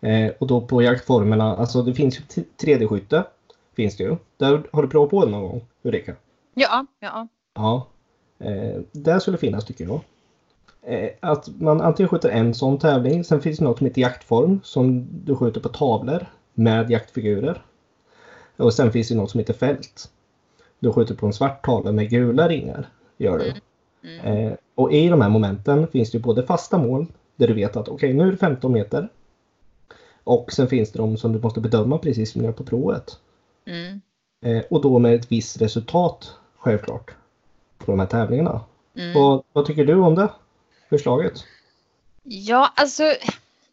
[0.00, 3.24] Eh, och då på jaktformerna, alltså det finns ju 3D-skytte.
[3.76, 4.16] Finns det ju.
[4.36, 6.14] Där har du provat på det någon gång Ulrika?
[6.54, 7.28] Ja, ja.
[7.54, 7.86] Ja.
[8.38, 10.00] Eh, där skulle finnas tycker jag.
[10.82, 14.60] Eh, att man antingen skjuter en sån tävling, sen finns det något som heter jaktform
[14.64, 17.62] som du skjuter på tavlor med jaktfigurer.
[18.56, 20.10] Och sen finns det något som heter fält.
[20.78, 22.88] Du skjuter på en svart tavla med gula ringar.
[23.16, 23.52] Gör du.
[24.04, 24.46] Mm.
[24.46, 27.76] Eh, och i de här momenten finns det ju både fasta mål där du vet
[27.76, 29.08] att okej nu är det 15 meter.
[30.24, 33.18] Och sen finns det de som du måste bedöma precis som du gör på provet.
[33.66, 34.00] Mm.
[34.44, 37.10] Eh, och då med ett visst resultat självklart.
[37.78, 38.60] På de här tävlingarna.
[38.96, 39.14] Mm.
[39.14, 40.28] Vad, vad tycker du om det
[40.90, 41.44] förslaget?
[42.22, 43.02] Ja, alltså.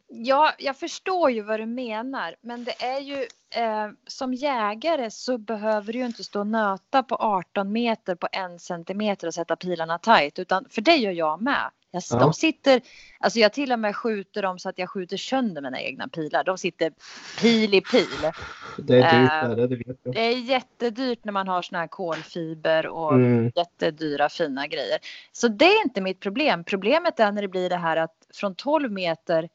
[0.07, 5.37] Ja, jag förstår ju vad du menar, men det är ju eh, som jägare så
[5.37, 9.55] behöver du ju inte stå och nöta på 18 meter på en centimeter och sätta
[9.55, 11.71] pilarna tight, utan för det gör jag med.
[11.91, 12.19] Jag, Ja.
[12.19, 12.81] De sitter,
[13.19, 16.43] alltså jag till och med skjuter dem så att jag skjuter sönder mina egna pilar.
[16.43, 16.93] De sitter
[17.41, 18.31] pil i pil.
[18.77, 20.13] Det är dyrt, Eh, det vet jag.
[20.13, 24.99] Det är jättedyrt när man har såna här kolfiber och Mm, jättedyra fina grejer.
[25.31, 26.63] Så det är inte mitt problem.
[26.63, 29.49] Problemet är när det blir det här att från 12 meter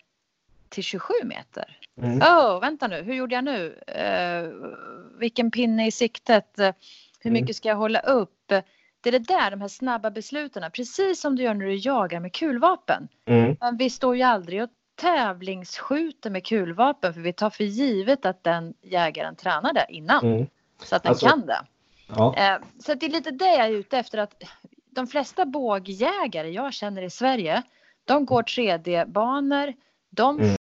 [0.68, 1.78] till 27 meter.
[2.02, 3.78] Mm, Åh, vänta nu, hur gjorde jag nu?
[3.86, 4.50] Eh,
[5.18, 6.52] vilken pinne i siktet?
[6.56, 7.40] Hur Mm.
[7.42, 8.46] mycket ska jag hålla upp?
[9.00, 12.20] Det är det där, de här snabba besluten, precis som du gör när du jagar
[12.20, 13.08] med kulvapen.
[13.26, 18.26] mm, Men vi står ju aldrig och tävlingsskjuter med kulvapen för vi tar för givet
[18.26, 20.46] att den jägaren tränade innan mm.
[20.84, 21.60] så att den Alltså- kan det.
[22.08, 24.42] Ja, Eh, Så det är lite det jag är ute efter att
[24.90, 27.62] de flesta bågjägare jag känner i Sverige,
[28.04, 29.74] de går 3D-banor,
[30.10, 30.55] de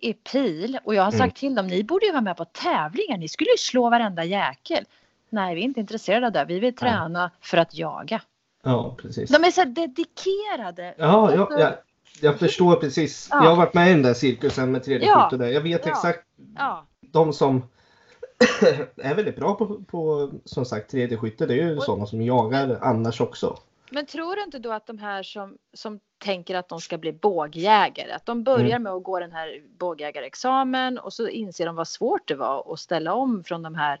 [0.00, 1.30] I pil och jag har sagt Mm.
[1.30, 4.84] till dem, ni borde ju vara med på tävlingar, ni skulle ju slå varenda jäkel.
[5.30, 8.20] Nej, vi är inte intresserade av det, vi vill träna för att jaga.
[8.62, 9.30] ja precis.
[9.30, 10.94] De är så dedikerade.
[10.98, 11.70] Ja, ja, ja,
[12.20, 13.28] jag förstår precis.
[13.30, 13.44] Ja.
[13.44, 15.28] Jag har varit med i den där cirkusen med 3D Ja.
[15.32, 15.46] och där.
[15.48, 15.90] Jag vet Ja.
[15.92, 17.62] exakt Ja, de som
[19.02, 21.46] är väldigt bra på, på som sagt 3D-skytte.
[21.46, 23.56] Det är ju Och- sådana som jagar annars också.
[23.90, 27.12] Men tror du inte då att de här som, som tänker att de ska bli
[27.12, 28.82] bågjägare, att de börjar Mm.
[28.82, 32.78] med att gå den här bågjägarexamen och så inser de vad svårt det var att
[32.80, 34.00] ställa om från de här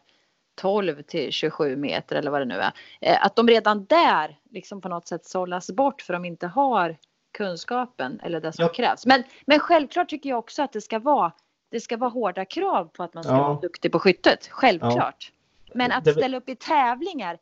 [0.60, 2.72] 12 till 27 meter eller vad det nu är.
[3.00, 6.96] Eh, Att de redan där liksom på något sätt sållas bort för de inte har
[7.38, 8.68] kunskapen eller det som Ja.
[8.72, 9.06] krävs.
[9.06, 11.32] Men, men självklart tycker jag också att det ska vara
[11.70, 13.48] det ska vara hårda krav på att man ska Ja.
[13.48, 14.48] vara duktig på skyttet.
[14.50, 15.32] Självklart.
[15.74, 17.38] Men att ställa upp i tävlingar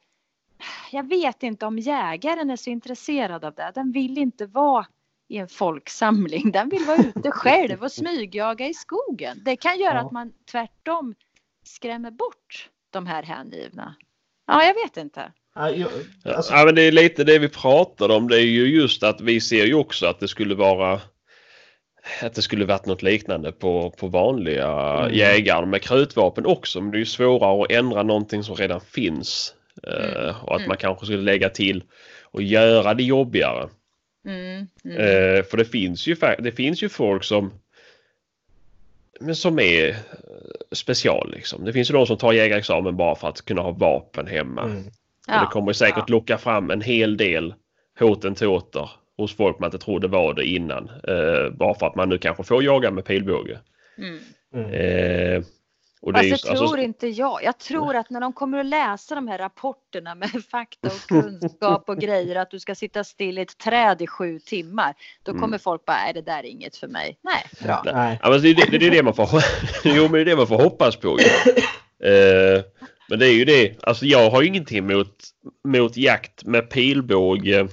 [0.92, 3.72] jag vet inte om jägaren är så intresserad av det.
[3.74, 4.86] Den vill inte vara
[5.28, 6.50] i en folksamling.
[6.52, 9.40] Den vill vara ute själv och smygjaga i skogen.
[9.44, 10.00] Det kan göra Ja.
[10.00, 11.14] att man tvärtom
[11.64, 13.94] skrämmer bort de här hängivna.
[14.46, 15.32] Ja, jag vet inte.
[15.54, 18.28] Alltså, Ja, men det är lite det vi pratade om.
[18.28, 21.00] Det är ju just att vi ser ju också att det skulle vara
[22.22, 24.68] att det skulle varit något liknande på, på vanliga
[24.98, 25.14] Mm.
[25.14, 26.80] jägare med krutvapen också.
[26.80, 29.54] Men det är ju svårare att ändra någonting som redan finns.
[29.82, 30.26] Mm.
[30.26, 30.68] Eh, och att Mm.
[30.68, 31.82] man kanske skulle lägga till
[32.22, 33.68] och göra det jobbigare.
[34.26, 34.96] Mm, mm.
[34.96, 37.52] Eh, för det finns ju det finns ju folk som
[39.20, 39.94] men som är eh,
[40.72, 41.64] special liksom.
[41.64, 44.62] Det finns ju de som tar jägarexamen bara för att kunna ha vapen hemma.
[44.62, 44.84] mm,
[45.28, 46.14] Och det kommer säkert ja.
[46.14, 47.54] locka fram en hel del
[47.98, 50.90] hoten-tåter hos folk man inte trodde var det innan.
[51.08, 53.58] Eh, bara för att man nu kanske får jaga med pilbåge.
[53.98, 54.18] Mm.
[54.54, 54.70] mm.
[54.72, 55.42] Eh,
[56.00, 57.44] och det Fast är ju, det tror alltså, inte jag.
[57.44, 61.88] Jag tror att när de kommer att läsa de här rapporterna med fakta och kunskap
[61.88, 64.94] och grejer att du ska sitta still i ett träd i sju timmar.
[65.22, 65.42] Då Mm.
[65.42, 67.18] kommer folk bara, är det där är inget för mig.
[67.22, 67.82] Nej, bra.
[67.84, 68.18] Nej.
[68.22, 69.28] ja, men det, det, det är det man får,
[69.84, 71.18] jo, men det är det man får hoppas på.
[72.04, 72.62] Eh,
[73.08, 75.14] men det är ju det, alltså jag har ingenting mot,
[75.68, 77.68] mot jakt med pilbåge.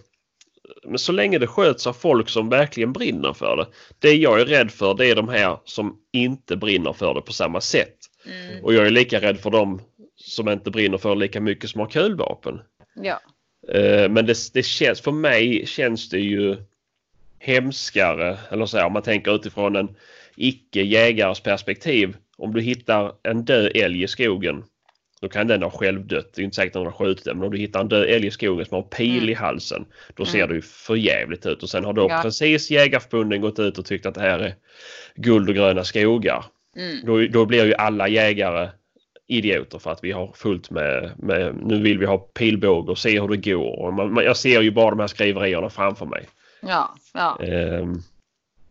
[0.87, 3.67] Men så länge det sköts av folk som verkligen brinner för det.
[3.99, 7.33] Det jag är rädd för det är de här som inte brinner för det på
[7.33, 7.95] samma sätt.
[8.25, 8.63] Mm.
[8.63, 9.81] Och jag är lika rädd för dem
[10.15, 12.59] som inte brinner för lika mycket som har kulvapen.
[12.95, 13.19] Ja.
[13.73, 16.57] Eh, Men det, det känns, för mig känns det ju
[17.39, 19.95] hemskare, eller så här, om man tänker utifrån en
[20.35, 22.15] icke-jägares perspektiv.
[22.37, 24.63] Om du hittar en död älg i skogen,
[25.21, 26.33] då kan den ha självdött.
[26.33, 28.03] Det är inte säkert att den har skjutit den, men om du hittar en död
[28.09, 29.29] älg i skogen som har en pil Mm.
[29.29, 29.85] i halsen,
[30.15, 30.31] då Mm.
[30.31, 31.63] ser det ju för jävligt ut.
[31.63, 32.19] Och sen har då Ja.
[32.23, 34.55] precis Jägarförbunden gått ut och tyckt att det här är
[35.15, 36.45] guld och gröna skogar.
[36.75, 36.97] Mm.
[37.05, 38.69] Då, då blir ju alla jägare
[39.27, 43.21] idioter för att vi har fullt med, med nu vill vi ha pilbåge och se
[43.21, 43.79] hur det går.
[43.79, 46.27] Och man, man, jag ser ju bara de här skriverierna framför mig.
[46.61, 47.39] Ja, ja.
[47.43, 47.93] Ehm,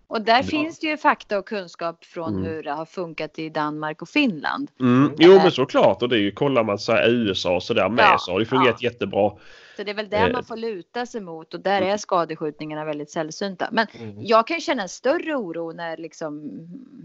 [0.06, 0.42] Och där Ja.
[0.42, 2.44] finns det ju fakta och kunskap från Mm.
[2.44, 4.70] hur det har funkat i Danmark och Finland.
[4.80, 7.88] mm, jo men såklart och det är ju kollar man så här USA och sådär
[7.88, 9.32] med Ja, så har det fungerat jättebra.
[9.76, 10.32] Så det är väl där Eh.
[10.32, 13.68] man får luta sig mot och där är skadeskjutningarna väldigt sällsynta.
[13.72, 14.16] Men Mm.
[14.26, 16.50] jag kan ju känna en större oro när liksom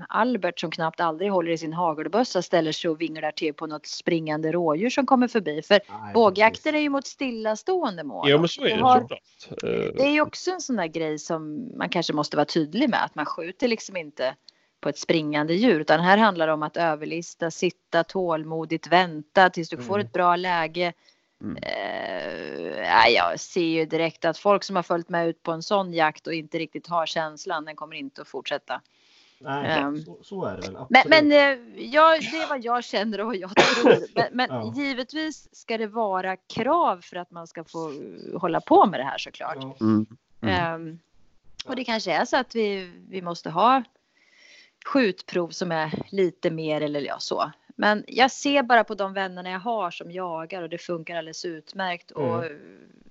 [0.10, 3.86] Albert som knappt aldrig håller i sin hagelbössa ställer sig och vinglar till på något
[3.86, 5.62] springande rådjur som kommer förbi.
[5.62, 8.30] För Nej, bågjakter är ju mot stillastående mål.
[8.30, 9.64] Jo men så är det har- såklart.
[9.64, 12.90] Eh, Det är ju också en sån där grej som man kanske måste vara tydlig
[12.90, 14.36] med att man skjuter liksom inte
[14.82, 19.70] på ett springande djur utan här handlar det om att överlista, sitta tålmodigt, vänta tills
[19.70, 20.06] du får Mm.
[20.08, 20.94] ett bra läge.
[21.42, 21.58] Mm.
[21.64, 25.64] Eh, ja, jag ser ju direkt att folk som har följt med ut på en
[25.64, 28.82] sån jakt och inte riktigt har känslan, den kommer inte att fortsätta.
[29.42, 30.04] Nej, Ehm.
[30.06, 30.72] så, så är det väl.
[30.74, 31.06] Men, absolut.
[31.10, 34.06] men eh, ja, det är vad jag känner och vad jag tror.
[34.16, 34.74] Men, men Ja.
[34.76, 37.94] givetvis ska det vara krav för att man ska få
[38.40, 39.58] hålla på med det här såklart.
[39.60, 39.76] Ja.
[39.82, 40.06] Mm.
[40.42, 40.56] Mm.
[40.56, 41.00] Ehm,
[41.66, 43.84] och det kanske är så att vi, vi måste ha
[44.86, 47.52] skjutprov som är lite mer eller ja så.
[47.80, 51.46] Men jag ser bara på de vännerna jag har som jagar och det funkar alldeles
[51.46, 52.12] utmärkt.
[52.12, 52.30] Mm.
[52.30, 52.44] Och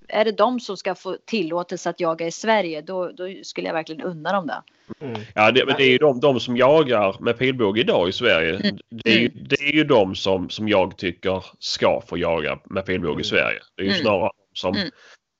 [0.07, 3.73] är det de som ska få tillåtelse att jaga i Sverige då, då skulle jag
[3.73, 4.61] verkligen unna dem det.
[5.05, 5.21] Mm.
[5.35, 8.55] Ja, det, men det är ju de, de som jagar med pilbåge idag i Sverige.
[8.55, 8.77] Mm.
[8.89, 12.85] Det, är ju, det är ju de som, som jag tycker ska få jaga med
[12.85, 13.21] pilbåge Mm.
[13.21, 13.59] i Sverige.
[13.75, 14.01] Det är ju Mm.
[14.01, 14.89] snarare de som, Mm.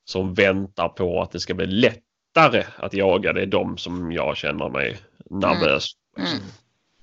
[0.05, 3.33] som väntar på att det ska bli lättare att jaga.
[3.33, 4.97] Det är de som jag känner mig
[5.29, 5.85] nervös.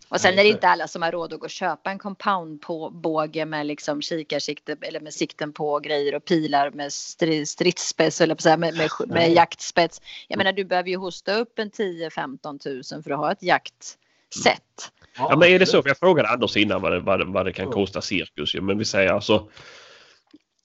[0.06, 0.10] Mm.
[0.10, 0.14] Mm.
[0.14, 1.98] Och sen Nej, är det inte alla som har råd att gå och köpa en
[1.98, 7.44] compound på båge med liksom kikarsikte eller med sikten på grejer och pilar med stri-
[7.44, 10.00] stridsspets eller med, med, med jaktspets.
[10.28, 14.92] Jag menar du behöver ju hosta upp en 10-15 tusen för att ha ett jaktset.
[15.18, 15.82] Ja, men är det så?
[15.82, 18.54] För jag frågade Anders innan vad det, vad det, vad det kan kosta cirkus.
[18.54, 19.48] Men vi säger alltså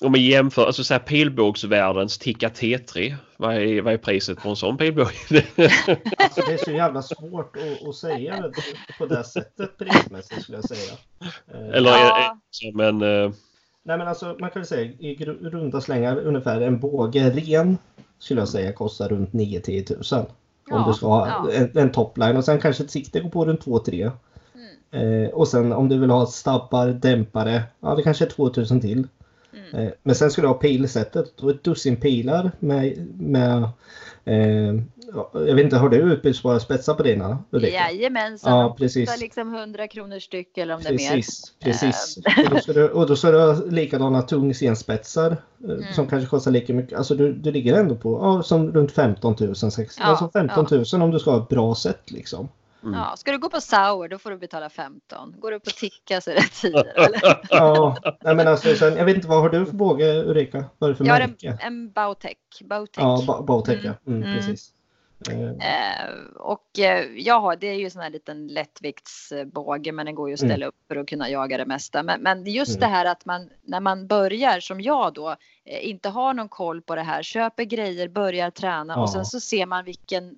[0.02, 3.16] om vi jämför, alltså så här pilbågsvärldens Tikka T3.
[3.38, 5.12] Vad är, vad är priset på en sån pilbåge?
[6.18, 8.54] Alltså, det är så jävla svårt att, att säga det
[8.98, 10.94] på det sättet prismässigt skulle jag säga.
[11.54, 12.38] Eh, Eller Ja.
[12.52, 13.02] det som en...
[13.02, 13.32] eh,
[13.84, 17.78] Nej men alltså man kan väl säga i runda slängar ungefär en båge ren
[18.20, 20.20] skulle jag säga kostar runt 9-10 tusen.
[20.20, 20.28] Om
[20.70, 21.52] Ja, du ska ha ja.
[21.52, 24.12] en, en topline och sen kanske ett sikte går på runt 2-3.
[24.94, 25.24] Mm.
[25.24, 29.08] Eh, och sen om du vill ha stabbar, dämpare, ja det kanske är 2000 till.
[29.54, 29.88] Mm.
[29.88, 33.64] Eh, men sen ska du ha pilsättet, då ett dussin pilar med, med
[34.26, 34.74] eh,
[35.14, 37.44] ja, jag vet inte, har du utbytbara spetsar på dina?
[37.52, 37.74] Ulrika?
[37.74, 38.60] Jajamensan.
[38.60, 39.20] Ja, precis.
[39.22, 41.16] liksom 100 kronor styck eller om det är mer.
[41.16, 42.18] Precis, precis.
[42.18, 45.38] Och, då ska du, och då ska du ha likadana tungstenspetsar
[45.68, 46.98] eh, som kanske kostar lika mycket.
[46.98, 49.56] Alltså du, du ligger ändå på ja, som runt 15 000.
[49.56, 52.50] 16, Ja, alltså 15 000 om du ska ha ett bra sätt liksom.
[52.84, 52.94] Mm.
[53.00, 55.36] Ja, ska du gå på Sauer då får du betala 15.
[55.40, 56.80] Går du på Ticka så är det 10.
[56.96, 57.40] Eller?
[57.50, 60.66] Ja, nej, men alltså, sen, jag vet inte vad har du för båge Ulrika?
[60.78, 61.58] Vad är det för Jag har en, märke?
[61.62, 62.38] en Bautech.
[62.64, 63.04] Bautech.
[63.04, 63.94] Ja, ba- Bautech ja.
[64.08, 64.36] Mm, Mm.
[64.38, 64.74] precis.
[65.30, 70.30] Eh, och eh, jag har, det är ju sån här liten lättviktsbåge men den går
[70.30, 70.68] ju att ställa Mm.
[70.68, 72.04] upp för att kunna jaga det mesta.
[72.04, 72.80] Men, men just Mm.
[72.80, 75.30] det här att man när man börjar som jag då
[75.66, 79.02] eh, inte har någon koll på det här, köper grejer, börjar träna Ja.
[79.02, 80.36] och sen så ser man vilken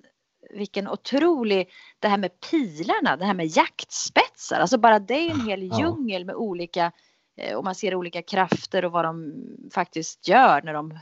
[0.50, 5.46] vilken otrolig, det här med pilarna, det här med jaktspetsar, alltså bara det är en
[5.46, 6.92] hel djungel med olika
[7.36, 9.34] eh, och man ser olika krafter och vad de
[9.74, 10.98] faktiskt gör när de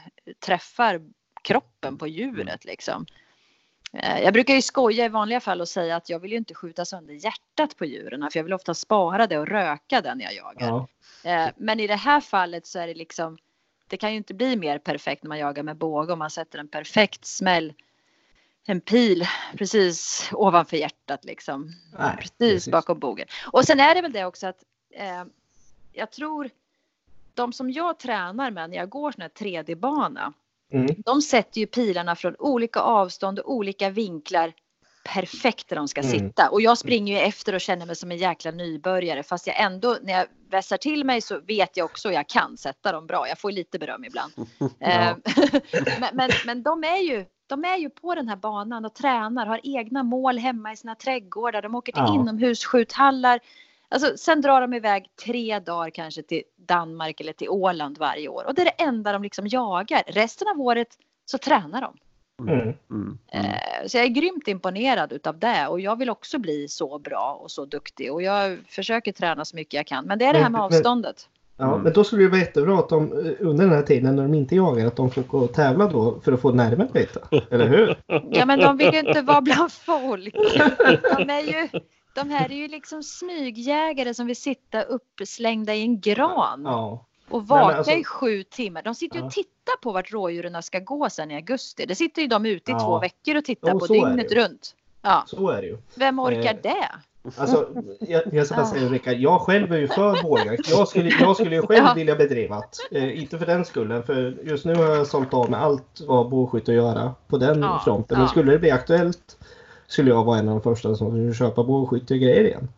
[0.47, 1.01] träffar
[1.43, 3.07] kroppen på djuret liksom.
[3.93, 6.55] Eh, Jag brukar ju skoja i vanliga fall och säga att jag vill ju inte
[6.55, 10.25] skjuta sönder hjärtat på djuren för jag vill ofta spara det och röka det när
[10.25, 10.87] jag jagar.
[11.25, 11.31] ja.
[11.31, 13.39] Eh, Men i det här fallet så är det liksom
[13.89, 16.59] det kan ju inte bli mer perfekt när man jagar med båge om man sätter
[16.59, 17.73] en perfekt smäll
[18.67, 19.27] en pil
[19.59, 21.73] precis ovanför hjärtat liksom.
[21.99, 22.69] Nej, precis, precis.
[22.69, 23.27] bakom bogen.
[23.53, 24.63] Och sen är det väl det också att
[24.95, 25.25] eh,
[25.93, 26.51] jag tror
[27.35, 30.33] de som jag tränar med när jag går sån här 3D-bana
[30.75, 30.95] Mm.
[31.05, 34.53] de sätter ju pilarna från olika avstånd och olika vinklar
[35.05, 36.13] perfekt där de ska Mm.
[36.13, 36.49] sitta.
[36.51, 39.23] Och jag springer ju efter och känner mig som en jäkla nybörjare.
[39.23, 42.57] Fast jag ändå, när jag vässar till mig så vet jag också att jag kan
[42.57, 43.29] sätta dem bra.
[43.29, 44.33] Jag får lite beröm ibland.
[44.81, 45.17] Eh,
[46.01, 49.47] men, men, men de är ju de är ju på den här banan och tränar,
[49.47, 51.63] har egna mål hemma i sina trädgårdar.
[51.63, 52.15] De åker till Ja.
[52.15, 53.41] inomhusskjuthallar.
[53.89, 58.45] Alltså, sen drar de iväg tre dagar kanske till Danmark eller till Åland varje år.
[58.47, 60.03] Och det är det enda de liksom jagar.
[60.07, 60.89] Resten av året
[61.25, 61.97] så tränar de.
[62.49, 62.75] Mm.
[62.91, 63.19] Mm.
[63.33, 67.39] Eh, Så jag är grymt imponerad utav det och jag vill också bli så bra
[67.43, 70.05] och så duktig och jag försöker träna så mycket jag kan.
[70.05, 71.29] Men det är det här med avståndet.
[71.63, 71.81] Ja, Mm.
[71.83, 74.35] men då skulle det vara jättebra att de eh, under den här tiden när de
[74.35, 77.21] inte jagar att de får gå och tävla då för att få nerven lite.
[77.51, 77.97] Eller hur?
[78.31, 80.35] Ja men de vill ju inte vara bland folk.
[81.19, 81.69] De, är ju,
[82.15, 86.63] de här är ju liksom smygjägare som vill sitta uppslängda i en gran.
[86.65, 87.07] Ja.
[87.31, 88.83] och vaka alltså- i sju timmar.
[88.83, 89.31] De sitter ju och Ja.
[89.31, 91.87] tittar på vart rådjuren ska gå sen i augusti.
[91.87, 92.81] Det sitter ju de ute i Ja.
[92.81, 94.75] två veckor och tittar Jo, på dygnet runt.
[95.03, 95.79] Ja, Så är det ju.
[95.95, 96.89] vem orkar Eh, det?
[97.37, 97.69] Alltså,
[98.01, 100.71] jag, jag ska bara säga Ulrika, jag själv är ju för bågjakt.
[100.71, 101.95] Jag skulle, jag skulle ju själv Ja.
[101.97, 102.99] vilja bedriva det.
[102.99, 106.29] Eh, inte för den skullen, för just nu har jag sålt av med allt vad
[106.31, 108.15] bågskytte att göra på den Ja, fronten.
[108.15, 108.19] ja.
[108.19, 109.37] Men skulle det bli aktuellt
[109.87, 112.69] skulle jag vara en av de första som skulle köpa bågskyttegrejer igen.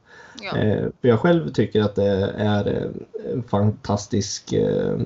[0.43, 0.57] Ja.
[0.59, 4.97] Eh, för jag själv tycker att det är eh, en fantastisk, eh,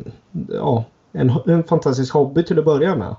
[0.49, 3.17] ja, en, en fantastisk hobby till att börja med.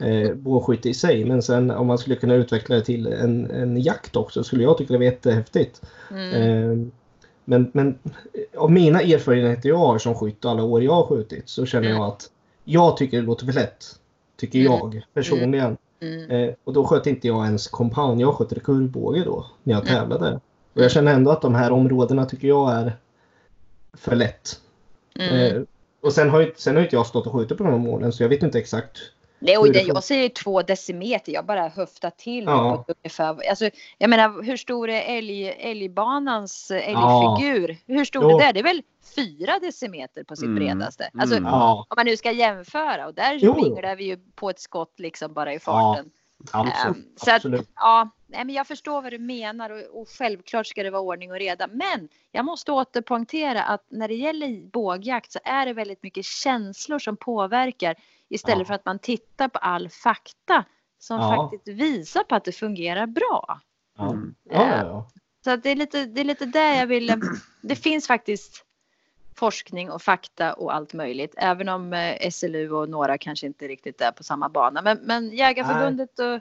[0.00, 0.26] Mm.
[0.26, 1.24] Eh, bågskytte i sig.
[1.24, 4.78] Men sen om man skulle kunna utveckla det till en, en jakt också skulle jag
[4.78, 5.82] tycka det var jättehäftigt.
[6.10, 6.32] Mm.
[6.32, 6.86] Eh,
[7.44, 7.98] men, men
[8.56, 11.86] av mina erfarenheter jag har som skytt och alla år jag har skjutit så känner
[11.86, 11.98] Mm.
[12.00, 12.30] jag att
[12.64, 13.84] jag tycker det låter för lätt.
[14.36, 14.72] Tycker Mm.
[14.72, 15.76] jag personligen.
[16.00, 16.30] Mm.
[16.30, 19.94] Eh, och då sköt inte jag ens compound, jag sköt rekurvbåge då när jag Mm.
[19.94, 20.40] tävlade.
[20.74, 22.92] Och jag känner ändå att de här områdena tycker jag är
[23.92, 24.60] för lätt.
[25.18, 25.56] Mm.
[25.56, 25.62] Eh,
[26.02, 28.12] och sen har, ju, sen har inte jag stått och skjutit på de här målen
[28.12, 28.98] så jag vet inte exakt.
[29.46, 31.32] Nej, och det jag säger två decimeter.
[31.32, 32.84] Jag bara höftar till Ja.
[32.86, 33.48] på ungefär.
[33.50, 37.36] Alltså, jag menar, hur stor är älg, älgbanans eh, Ja.
[37.38, 37.76] älgfigur?
[37.86, 38.52] Hur stor är det?
[38.52, 38.82] Det är väl
[39.16, 40.54] fyra decimeter på sitt Mm.
[40.56, 41.10] bredaste.
[41.18, 41.50] Alltså, Mm.
[41.52, 44.94] Ja, om man nu ska jämföra och där Jo, vinglar vi ju på ett skott
[45.00, 46.10] liksom bara i farten.
[46.52, 46.96] absolut.
[46.96, 50.82] Ehm, så att, ja, nej, men jag förstår vad du menar och, och självklart ska
[50.82, 51.66] det vara ordning och reda.
[51.72, 56.98] Men jag måste återpoängtera att när det gäller bågjakt så är det väldigt mycket känslor
[56.98, 57.94] som påverkar
[58.28, 58.64] istället Ja.
[58.64, 60.64] för att man tittar på all fakta
[60.98, 61.36] som Ja.
[61.50, 63.60] faktiskt visar på att det fungerar bra.
[63.98, 64.10] Ja.
[64.12, 64.34] Mm.
[64.50, 65.08] Ja, ja, ja.
[65.44, 67.12] Så att det, är lite, det är lite där jag vill...
[67.62, 68.64] Det finns faktiskt
[69.34, 71.34] forskning och fakta och allt möjligt.
[71.36, 74.82] Även om eh, SLU och några kanske inte riktigt är på samma bana.
[74.82, 76.40] Men, men Jägarförbundet och...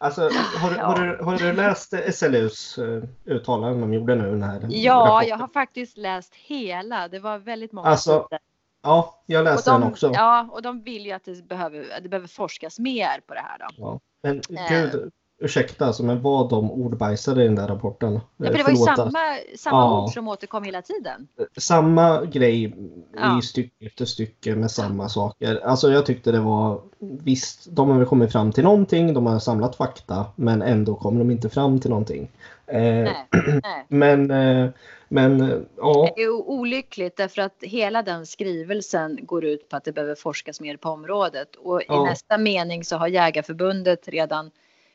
[0.00, 0.22] Alltså,
[0.58, 4.30] har, du- har, du, har du läst SLUs uh, uttalande de gjorde nu?
[4.30, 5.28] Den här Ja, rapporten?
[5.28, 7.08] jag har faktiskt läst hela.
[7.08, 8.38] Det var väldigt många Alltså, sidor.
[8.82, 10.10] Ja, jag läste den de, också.
[10.14, 13.58] ja, och de vill ju att det behöver, det behöver forskas mer på det här.
[13.58, 13.66] Då.
[13.78, 14.00] Ja.
[14.22, 14.68] Men Eh.
[14.70, 15.10] gud,
[15.40, 18.12] ursäkta alltså, men vad de ordbajsade i den där rapporten.
[18.14, 19.18] Ja, för Eh, det var ju förlåt, samma,
[19.56, 20.02] samma Ja.
[20.04, 21.28] ord som återkom hela tiden.
[21.56, 22.74] samma grej
[23.16, 23.38] Ja.
[23.38, 25.60] i stycke efter stycke med samma saker.
[25.64, 29.38] Alltså jag tyckte det var visst, de har väl kommit fram till någonting, de har
[29.38, 32.30] samlat fakta, men ändå kommer de inte fram till någonting.
[32.68, 33.26] Eh, Nej,
[33.62, 33.86] nej.
[33.88, 34.70] men, eh,
[35.08, 39.84] men eh, ja, Det är olyckligt därför att hela den skrivelsen går ut på att
[39.84, 41.56] det behöver forskas mer på området.
[41.56, 42.06] Och Ja.
[42.06, 44.50] i nästa mening så har Jägarförbundet redan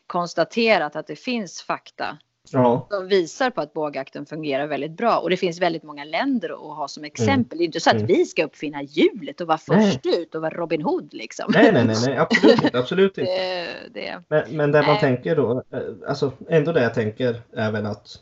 [0.08, 2.18] konstaterat att det finns fakta
[2.52, 5.18] ja, som visar på att bågjakten fungerar väldigt bra.
[5.18, 7.58] Och det finns väldigt många länder att ha som exempel.
[7.58, 8.08] Det är inte så att Mm.
[8.08, 9.92] vi ska uppfinna hjulet och vara Nej.
[9.92, 11.46] först ut och vara Robin Hood liksom.
[11.54, 13.32] nej, nej, nej, nej, absolut inte, absolut inte.
[13.32, 15.00] Det, det, Men, men det man Nej.
[15.00, 18.20] tänker då, eh, alltså ändå det jag tänker är väl att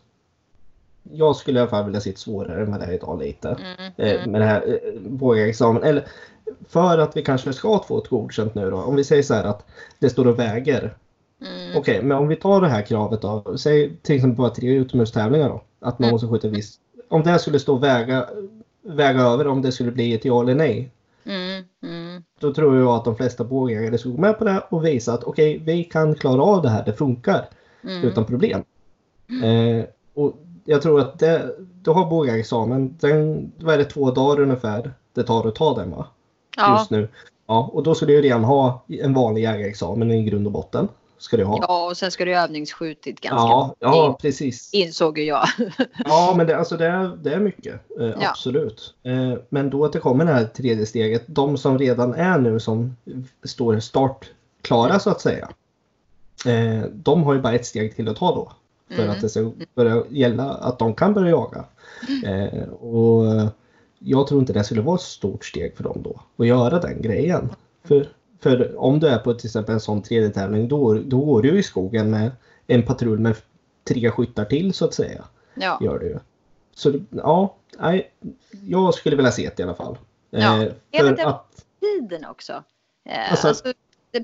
[1.12, 3.50] jag skulle i alla fall vilja se svårare med det här idag lite.
[3.50, 5.84] mm, eh, mm, med det här eh, bågexamen.
[5.84, 6.04] Eller
[6.70, 8.78] för att vi kanske ska få ett godkänt nu då.
[8.78, 9.66] Om vi säger så här att
[10.00, 10.94] det står och väger.
[11.42, 13.58] Mm, Okej, men om vi tar det här kravet då.
[13.58, 15.62] Säg till exempel bara tre utomhustävlingar då.
[15.80, 16.14] Att man Mm.
[16.14, 16.80] måste skjuta viss.
[17.10, 18.26] Om det skulle stå väga,
[18.82, 20.92] väga över om det skulle bli ett ja eller nej.
[21.26, 24.86] mm, mm, Då tror jag att de flesta bågjägare skulle gå med på det och
[24.86, 26.86] visa att okej, vi kan klara av det här.
[26.86, 27.46] Det funkar
[27.84, 28.04] mm.
[28.04, 28.64] utan problem.
[29.44, 30.34] Eh, och
[30.66, 35.24] jag tror att det, då har bågexamen, den, vad är det, två dagar ungefär det
[35.24, 36.08] tar att ta den va?
[36.58, 37.08] Ja, Just nu.
[37.48, 40.88] Ja, och då skulle jag redan ha en vanlig jägarexamen i grund och botten.
[41.22, 41.58] Ska det ha.
[41.68, 44.74] ja, och sen ska du övningsskjutit ganska ja, ja, precis.
[44.74, 45.48] insåg ju jag.
[46.06, 47.74] Ja, men det, alltså det, är, det är mycket.
[48.00, 48.30] Eh, Ja.
[48.30, 48.94] Absolut.
[49.04, 51.24] Eh, men då att det kommer det här tredje steget.
[51.28, 52.98] De som redan är nu som
[53.44, 55.50] står startklara så att säga.
[56.46, 58.52] Eh, de har ju bara ett steg till att ta då.
[58.96, 59.12] För Mm.
[59.16, 61.66] att det ska börja gälla att de kan börja jaga.
[62.26, 63.26] Eh, och
[64.00, 66.22] jag tror inte det skulle vara ett stort steg för dem då.
[66.38, 67.50] Att göra den grejen.
[67.84, 68.08] För,
[68.44, 71.60] för om du är på till exempel en sån tredje tävling då, då går du
[71.60, 72.32] i skogen med
[72.68, 73.36] en patrull med
[73.88, 75.24] tre skyttar till så att säga
[75.54, 75.80] Ja.
[75.82, 76.20] gör ju.
[76.76, 78.12] Så ja, nej,
[78.68, 79.98] jag skulle vilja se det i alla fall.
[80.30, 80.64] Ja.
[80.64, 82.64] Eh, Ja, för det- att, tiden också.
[83.06, 83.74] Eh, Alltså- alltså,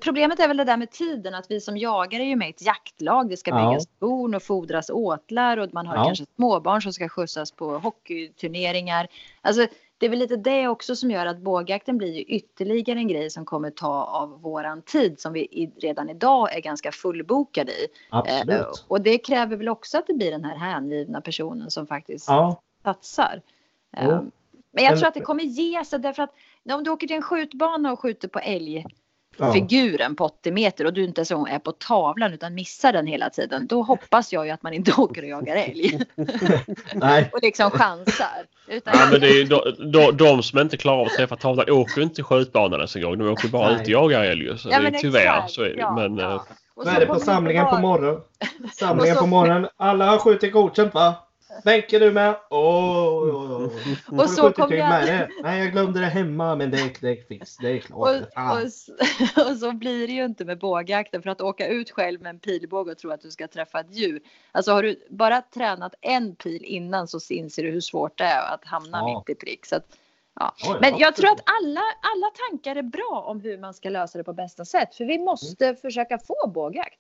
[0.01, 2.49] problemet är väl det där med tiden, att vi som jagare är ju med i
[2.49, 3.30] ett jaktlag.
[3.30, 3.70] Det ska Ja.
[3.70, 6.05] byggas torn och fodras åtlar och man har Ja.
[6.05, 9.07] kanske småbarn som ska skjutsas på hockeyturneringar.
[9.41, 13.07] Alltså, det är väl lite det också som gör att bågjakten blir ju ytterligare en
[13.07, 17.83] grej som kommer ta av våran tid som vi redan idag är ganska fullbokade i.
[17.83, 18.85] Eh, absolut.
[18.87, 22.61] och det kräver väl också att det blir den här hängivna personen som faktiskt Ja,
[22.83, 23.41] satsar.
[24.01, 24.11] Jo.
[24.11, 24.31] Um,
[24.71, 26.33] Men jag tror att det kommer ge sig därför att
[26.73, 28.85] om du åker till en skjutbana och skjuter på älg
[29.38, 29.53] Ja.
[29.53, 33.29] figuren på 80 meter och du inte ens är på tavlan utan missar den hela
[33.29, 33.67] tiden.
[33.67, 35.99] Då hoppas jag ju att man inte åker och jagar älg
[36.93, 38.45] Nej, och liksom chansar.
[38.67, 39.61] Utan Ja, men det är ju de,
[39.91, 43.17] de, de som inte klarar av att träffa tavlan åker inte skjutbanan ens en gång.
[43.17, 43.75] De åker bara Nej.
[43.75, 44.57] ut och jagar älg.
[44.57, 45.51] Så Ja, det är tyvärr exakt.
[45.51, 45.75] så är det.
[45.79, 46.31] Ja, Men ja.
[46.31, 48.21] eh, Och vad så är det på samlingen på morgonen?
[48.73, 49.67] Samlingen så- på morgonen.
[49.77, 51.13] Alla har skjutit godkänt va?
[51.63, 52.35] Benke du med?
[52.49, 53.69] Åh, åh, åh.
[54.09, 55.29] Får du så kom jag- med det?
[55.43, 57.57] Nej, jag glömde det hemma, men det är, det är fix.
[57.57, 57.99] Det är klart.
[57.99, 58.57] Och, Fan.
[58.57, 58.63] och,
[59.51, 62.39] och så blir det ju inte med bågjakten för att åka ut själv med en
[62.39, 64.21] pilbåge och tro att du ska träffa ett djur.
[64.51, 68.53] Alltså har du bara tränat en pil innan så inser du hur svårt det är
[68.53, 69.23] att hamna Ja.
[69.27, 69.65] mitt i prick.
[69.65, 69.85] Så att,
[70.39, 70.53] ja.
[70.81, 74.23] Men jag tror att alla, alla tankar är bra om hur man ska lösa det
[74.23, 74.95] på bästa sätt.
[74.95, 76.99] För vi måste försöka få bågjakt.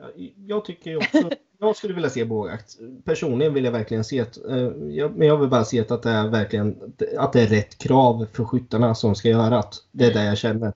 [0.00, 0.10] Ja,
[0.46, 1.30] Jag tycker också,
[1.66, 2.76] jag skulle vilja se bågjakt.
[3.04, 6.10] Personligen vill jag verkligen se att, eh, jag, men jag vill bara se att det
[6.10, 10.14] är verkligen, att det är rätt krav för skyttarna som ska göra att det är
[10.14, 10.72] det jag känner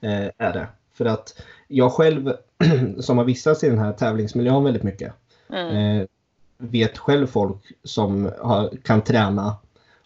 [0.00, 0.66] eh, är det.
[0.92, 2.32] För att jag själv
[3.00, 5.12] som har vistats i den här tävlingsmiljön väldigt mycket
[5.52, 5.76] Mm.
[6.00, 6.06] eh,
[6.58, 9.56] vet själv folk som har, kan träna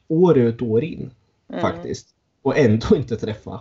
[0.08, 1.10] år ut och år in
[1.48, 1.60] Mm.
[1.60, 2.08] faktiskt
[2.42, 3.60] och ändå inte träffa.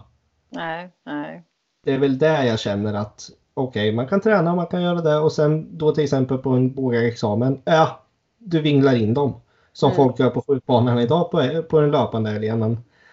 [0.49, 1.43] Nej, nej.
[1.83, 5.15] Det är väl där jag känner att okej, man kan träna, man kan göra det
[5.19, 7.99] och sen då till exempel på en bågexamen, ja,
[8.37, 9.33] du vinglar in dem.
[9.73, 9.95] Som Mm.
[9.95, 12.61] folk gör på skjutbanan idag på, på den löpande älgen.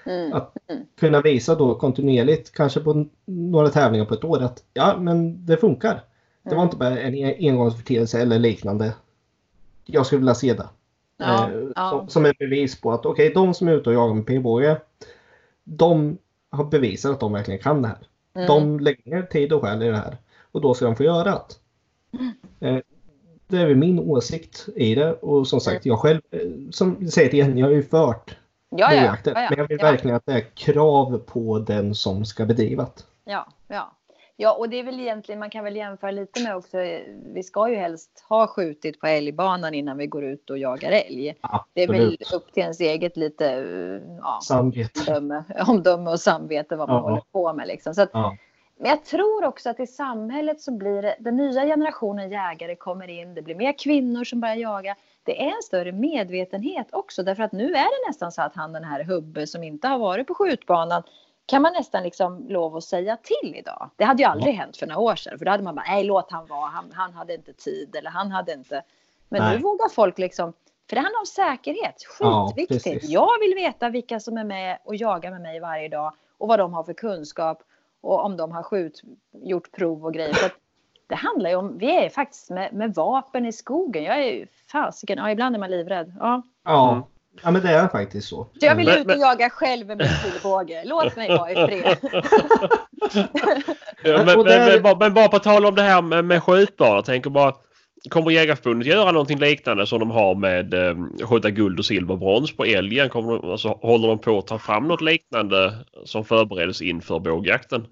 [0.07, 0.32] Mm.
[0.32, 0.82] Att Mm.
[1.01, 5.57] kunna visa då kontinuerligt, kanske på några tävlingar på ett år, att ja, men det
[5.57, 5.95] funkar.
[6.43, 6.64] Det var Mm.
[6.64, 8.93] inte bara en engångsförteelse eller liknande.
[9.86, 10.68] Jag skulle vilja se det.
[11.16, 11.91] Ja, Eh, ja.
[11.91, 14.76] Som, som ett bevis på att okej, de som är ute och jagar med p-båge,
[15.64, 16.18] de
[16.51, 17.99] har bevisat att de verkligen kan det här.
[18.34, 18.47] Mm.
[18.47, 20.16] De lägger ner tid och själ i det här.
[20.53, 21.40] Och då ska de få göra det.
[22.18, 22.32] Mm.
[22.76, 22.82] Eh,
[23.46, 25.12] Det är väl min åsikt i det.
[25.12, 26.40] Och som sagt, jag själv, eh,
[26.70, 28.36] som säger igen, jag har ju fört
[28.76, 29.32] Ja, ja, ja.
[29.34, 33.03] Men jag vill verkligen att det är krav på den som ska bedriva det.
[33.32, 33.96] Ja, ja.
[34.36, 37.01] Ja, och det är väl egentligen, man kan väl jämföra lite med också, eh,
[37.34, 41.34] vi ska ju helst ha skjutit på älgbanan innan vi går ut och jagar älg.
[41.72, 42.32] Det är väl Absolut.
[42.32, 43.44] upp till ens eget lite,
[44.20, 47.03] ja, omdöme, omdöme och samvete vad man Ja.
[47.03, 47.94] håller på med liksom.
[47.94, 48.36] Så att, Ja.
[48.83, 53.09] Men jag tror också att i samhället så blir det, den nya generationen jägare kommer
[53.09, 54.97] in, det blir mer kvinnor som börjar jaga.
[55.22, 58.72] Det är en större medvetenhet också därför att nu är det nästan så att han
[58.72, 61.03] den här Hubbe som inte har varit på skjutbanan
[61.47, 63.91] kan man nästan liksom lov att säga till idag.
[63.97, 66.05] Det hade ju aldrig hänt för några år sedan för då hade man bara nej
[66.05, 68.83] låt han vara, han, han hade inte tid eller han hade inte.
[69.28, 69.57] Men Nej.
[69.57, 70.53] nu vågar folk liksom
[70.89, 72.85] för det handlar om säkerhet, Ja, skitviktigt.
[72.85, 73.11] precis.
[73.11, 76.59] jag vill veta vilka som är med och jagar med mig varje dag och vad
[76.59, 77.62] de har för kunskap
[78.03, 80.32] och om de har skjut, gjort prov och grejer.
[80.34, 80.53] Så att
[81.07, 84.03] det handlar ju om, vi är faktiskt med, med vapen i skogen.
[84.05, 86.14] Jag är ju fasiken, ja ibland är man livrädd.
[86.18, 86.42] Ja.
[86.64, 87.07] Ja.
[87.42, 88.46] Ja, men det är faktiskt så.
[88.55, 90.82] Jag vill Men- ut och jaga själv med min pilbåge.
[90.84, 91.96] Låt mig vara i fred.
[94.05, 96.94] Ja, men, men, bara- men bara på tal om det här med, med skjutbanor.
[96.94, 97.55] Jag tänker bara.
[98.09, 100.96] Kommer Jägarförbundet göra någonting liknande som de har med eh,
[101.26, 103.09] skjuta guld och silver och brons på älgen?
[103.09, 105.74] Kommer de, alltså, håller de på att ta fram något liknande
[106.05, 107.86] som förbereds inför bågjakten?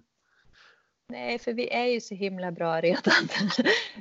[1.08, 3.28] Nej, för vi är ju så himla bra redan.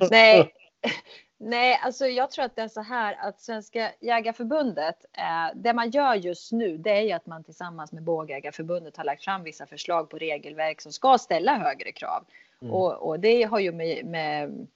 [0.10, 0.52] Nej.
[1.40, 5.90] Nej, alltså jag tror att det är så här att Svenska Jägarförbundet, eh, det man
[5.90, 9.66] gör just nu det är ju att man tillsammans med Bågjägarförbundet har lagt fram vissa
[9.66, 12.24] förslag på regelverk som ska ställa högre krav.
[12.62, 12.74] Mm.
[12.74, 14.66] Och, och det har ju med, med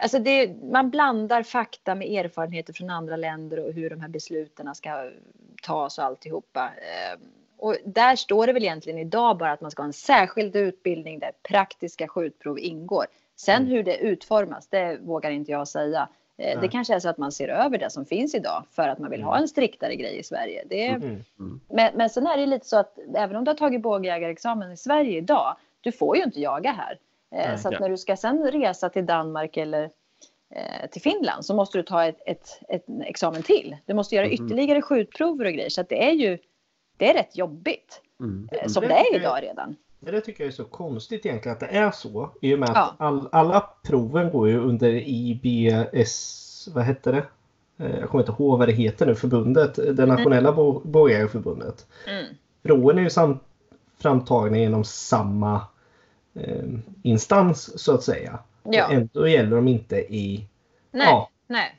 [0.00, 4.74] Alltså det, man blandar fakta med erfarenheter från andra länder och hur de här besluten
[4.74, 5.10] ska
[5.62, 6.64] tas och alltihopa.
[6.76, 7.20] Eh,
[7.56, 11.18] Och där står det väl egentligen idag bara att man ska ha en särskild utbildning
[11.18, 13.06] där praktiska skjutprov ingår.
[13.36, 13.68] Sen Mm.
[13.70, 16.08] hur det utformas, det vågar inte jag säga.
[16.36, 16.68] Eh, Det Nej.
[16.72, 19.22] kanske är så att man ser över det som finns idag för att man vill
[19.22, 20.64] ha en striktare grej i Sverige.
[20.70, 21.22] Det, Mm.
[21.68, 24.76] men, men sen är det lite så att även om du har tagit bågjägarexamen i
[24.76, 26.98] Sverige idag, du får ju inte jaga här.
[27.32, 27.58] Eh, Nej.
[27.58, 27.80] så att Ja.
[27.80, 29.90] när du ska sen resa till Danmark eller
[30.54, 33.76] eh, till Finland så måste du ta ett, ett, ett examen till.
[33.86, 34.32] Du måste göra Mhm.
[34.34, 36.38] ytterligare skjutprover och grejer så att det är ju
[36.96, 38.48] det är rätt jobbigt Mm.
[38.52, 39.76] eh, som Det det är idag redan.
[40.00, 42.30] Men det tycker jag är så konstigt egentligen att det är så.
[42.40, 42.80] I och med Ja.
[42.82, 47.24] att all, alla proven går ju under IBS, vad hette det?
[47.76, 49.74] Jag kommer inte ihåg vad det heter nu, förbundet.
[49.96, 50.80] Det nationella mm.
[50.84, 51.86] bågjägarförbundet.
[52.08, 52.24] Mm.
[52.62, 53.38] Proven är ju sam,
[53.98, 55.60] framtagna genom samma
[57.02, 58.38] instans så att säga.
[58.62, 58.86] Ja.
[58.86, 60.46] Och ändå gäller de inte i
[60.90, 61.74] Nej, ja, nej.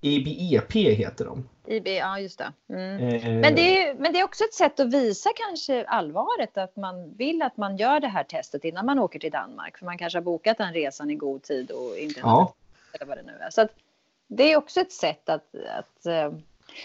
[0.00, 1.48] IBEP heter de.
[1.66, 2.52] IB, ja just det.
[2.74, 3.08] Mm.
[3.08, 6.76] Eh, Men det, är, men det är också ett sätt att visa kanske allvaret att
[6.76, 9.78] man vill att man gör det här testet innan man åker till Danmark.
[9.78, 12.54] För man kanske har bokat den resan i god tid och inte Ja.
[12.92, 13.50] eller vad det nu är.
[13.50, 13.70] Så att
[14.26, 16.32] det är också ett sätt att, att eh,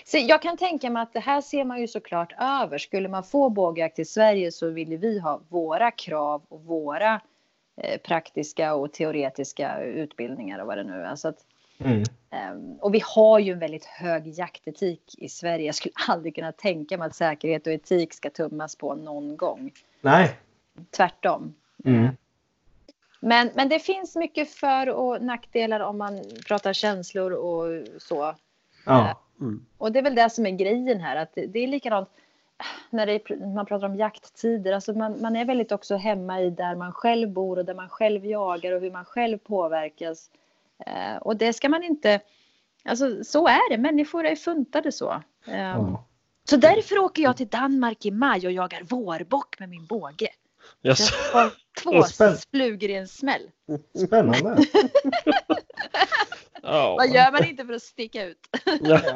[0.06, 2.78] Så jag kan tänka mig att det här ser man ju såklart över.
[2.78, 7.22] Skulle man få bågjakt till Sverige så vill vi ha våra krav och våra
[7.78, 11.16] eh, praktiska och teoretiska utbildningar och vad det nu är.
[11.16, 11.46] Så att,
[11.82, 12.04] Mm.
[12.30, 15.66] ehm, och vi har ju en väldigt hög jaktetik i Sverige.
[15.66, 19.72] Jag skulle aldrig kunna tänka mig att säkerhet och etik ska tummas på någon gång.
[20.02, 20.40] Nej.
[20.92, 21.54] Tvärtom.
[21.86, 22.08] Mm.
[23.20, 28.36] Men, men det finns mycket för och nackdelar om man pratar känslor och så.
[28.94, 29.22] Ja.
[29.42, 29.66] Mm.
[29.78, 32.10] Och det är väl det som är grejen här, att det, är likadant
[32.90, 34.72] när det, är- man pratar om jakttider.
[34.74, 37.90] Alltså man, man är väldigt också hemma i där man själv bor och där man
[37.90, 40.30] själv jagar och hur man själv påverkas.
[40.86, 42.20] Eh, och det ska man inte...
[42.86, 45.12] Alltså så är det, människor är funtade så.
[45.48, 46.04] Eh, Ja.
[46.50, 50.28] Så därför åker jag till Danmark i maj och jagar vårbock med min båge.
[50.82, 51.10] Jag Yes.
[51.34, 51.52] har
[51.84, 52.04] två
[52.52, 53.42] flugor i en smäll.
[54.08, 54.58] Spännande.
[56.70, 56.96] Ja.
[56.96, 58.38] Vad gör man inte för att sticka ut?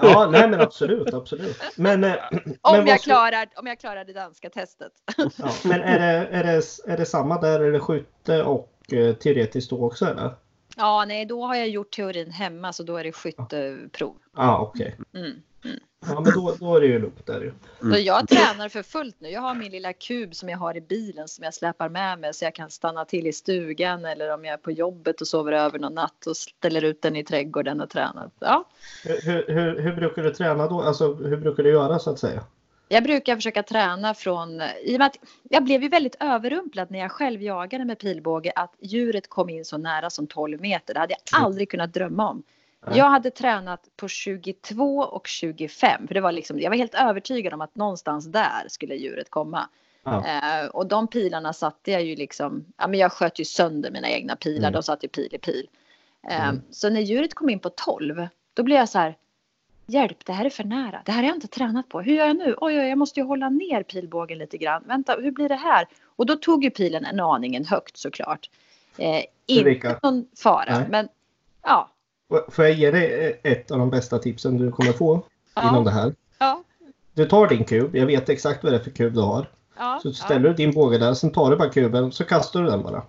[0.02, 1.58] Ja, nej men absolut, absolut.
[1.76, 2.16] Men, eh,
[2.62, 4.92] Om, men, jag klarar, om jag klarar det danska testet.
[5.18, 7.60] ja, men är, det, är, det, är det samma där?
[7.60, 10.32] Är det skytte och eh, teoretiskt då också eller?
[10.78, 14.16] Ja, nej, då har jag gjort teorin hemma så då är det skytteprov.
[14.36, 14.98] Ja, ah, okej.
[15.14, 15.42] Mm.
[16.08, 17.52] Ja, men då, då är det ju lugnt där ju.
[17.92, 19.30] Så jag tränar för fullt nu.
[19.30, 22.34] Jag har min lilla kub som jag har i bilen som jag släpar med mig
[22.34, 25.52] så jag kan stanna till i stugan eller om jag är på jobbet och sover
[25.52, 28.30] över någon natt och ställer ut den i trädgården och tränar.
[28.40, 28.70] Ja,
[29.04, 30.82] Hur, hur, hur, hur brukar du träna då?
[30.82, 32.44] Alltså hur brukar du göra så att säga?
[32.94, 37.00] jag brukar försöka träna från, i och med att jag blev ju väldigt överrumplad när
[37.00, 40.94] jag själv jagade med pilbåge att djuret kom in så nära som 12 meter.
[40.94, 42.44] Det hade jag aldrig kunnat drömma om.
[42.92, 47.54] Jag hade tränat på 22 och 25 för det var liksom, jag var helt övertygad
[47.54, 49.70] om att någonstans där skulle djuret komma.
[50.04, 50.26] Ja.
[50.28, 54.10] Eh, och de pilarna satte jag ju liksom, ja men jag sköt ju sönder mina
[54.10, 54.74] egna pilar, Mm.
[54.74, 55.68] de satt ju pil i pil.
[56.30, 56.62] Eh, Mm.
[56.72, 59.18] Så när djuret kom in på 12, då blev jag så här,
[59.86, 62.26] hjälp det här är för nära, det här har jag inte tränat på, hur gör
[62.28, 62.56] jag nu?
[62.58, 65.88] Oj, oj, jag måste ju hålla ner pilbågen lite grann, vänta, hur blir det här?
[66.16, 68.50] Och då tog ju pilen en aningen högt såklart.
[68.98, 70.88] Eh, inte någon fara, Nej.
[70.90, 71.08] men
[71.64, 71.90] ja.
[72.50, 75.14] Får jag ge dig ett av de bästa tipsen du kommer få
[75.62, 76.16] inom Ja, det här?
[76.40, 76.64] ja,
[77.14, 79.50] Du tar din kub, jag vet exakt vad det är för kub du har.
[79.78, 82.68] ja, Så ställer du din båge där, sen tar du bara kuben så kastar du
[82.70, 83.04] den bara.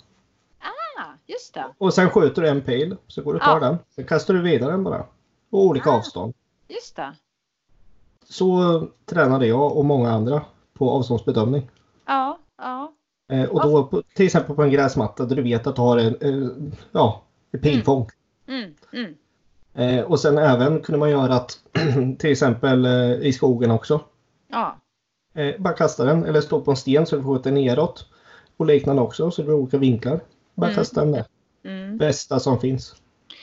[0.60, 3.66] ja, just det, Och sen skjuter du en pil, så går du och tar Ja.
[3.68, 3.78] den.
[3.94, 5.04] Sen kastar du vidare den bara.
[5.50, 5.96] På olika Ah.
[5.96, 6.34] avstånd.
[6.68, 7.12] just det.
[8.28, 10.42] Så tränade jag och många andra
[10.74, 11.70] på avståndsbedömning.
[12.06, 12.90] Ja, ja,
[13.28, 16.16] Eh, och då till exempel på en gräsmatta där du vet att du har en,
[16.20, 16.50] eh,
[16.92, 17.96] ja, ett pilfång.
[17.96, 18.08] mm,
[18.94, 19.14] mm,
[19.76, 21.58] Eh, och sen även kunde man göra att
[22.18, 24.00] till exempel eh, i skogen också.
[24.50, 24.76] ja.
[25.34, 28.06] Eh, bara kasta den eller stå på en sten så du får den neråt.
[28.56, 30.20] Och liknande också så det blir olika vinklar.
[30.54, 30.76] Bara Mm.
[30.76, 31.24] kasta den där.
[31.64, 31.98] Mm.
[31.98, 32.94] Bästa som finns.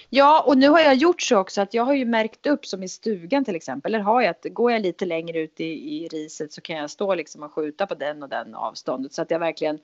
[0.09, 2.83] Ja, och nu har jag gjort så också att jag har ju märkt upp som
[2.83, 3.93] i stugan till exempel.
[3.95, 5.63] Eller har jag att går jag lite längre ut i,
[6.03, 9.21] i riset så kan jag stå liksom och skjuta på den och den avståndet så
[9.21, 9.79] att jag verkligen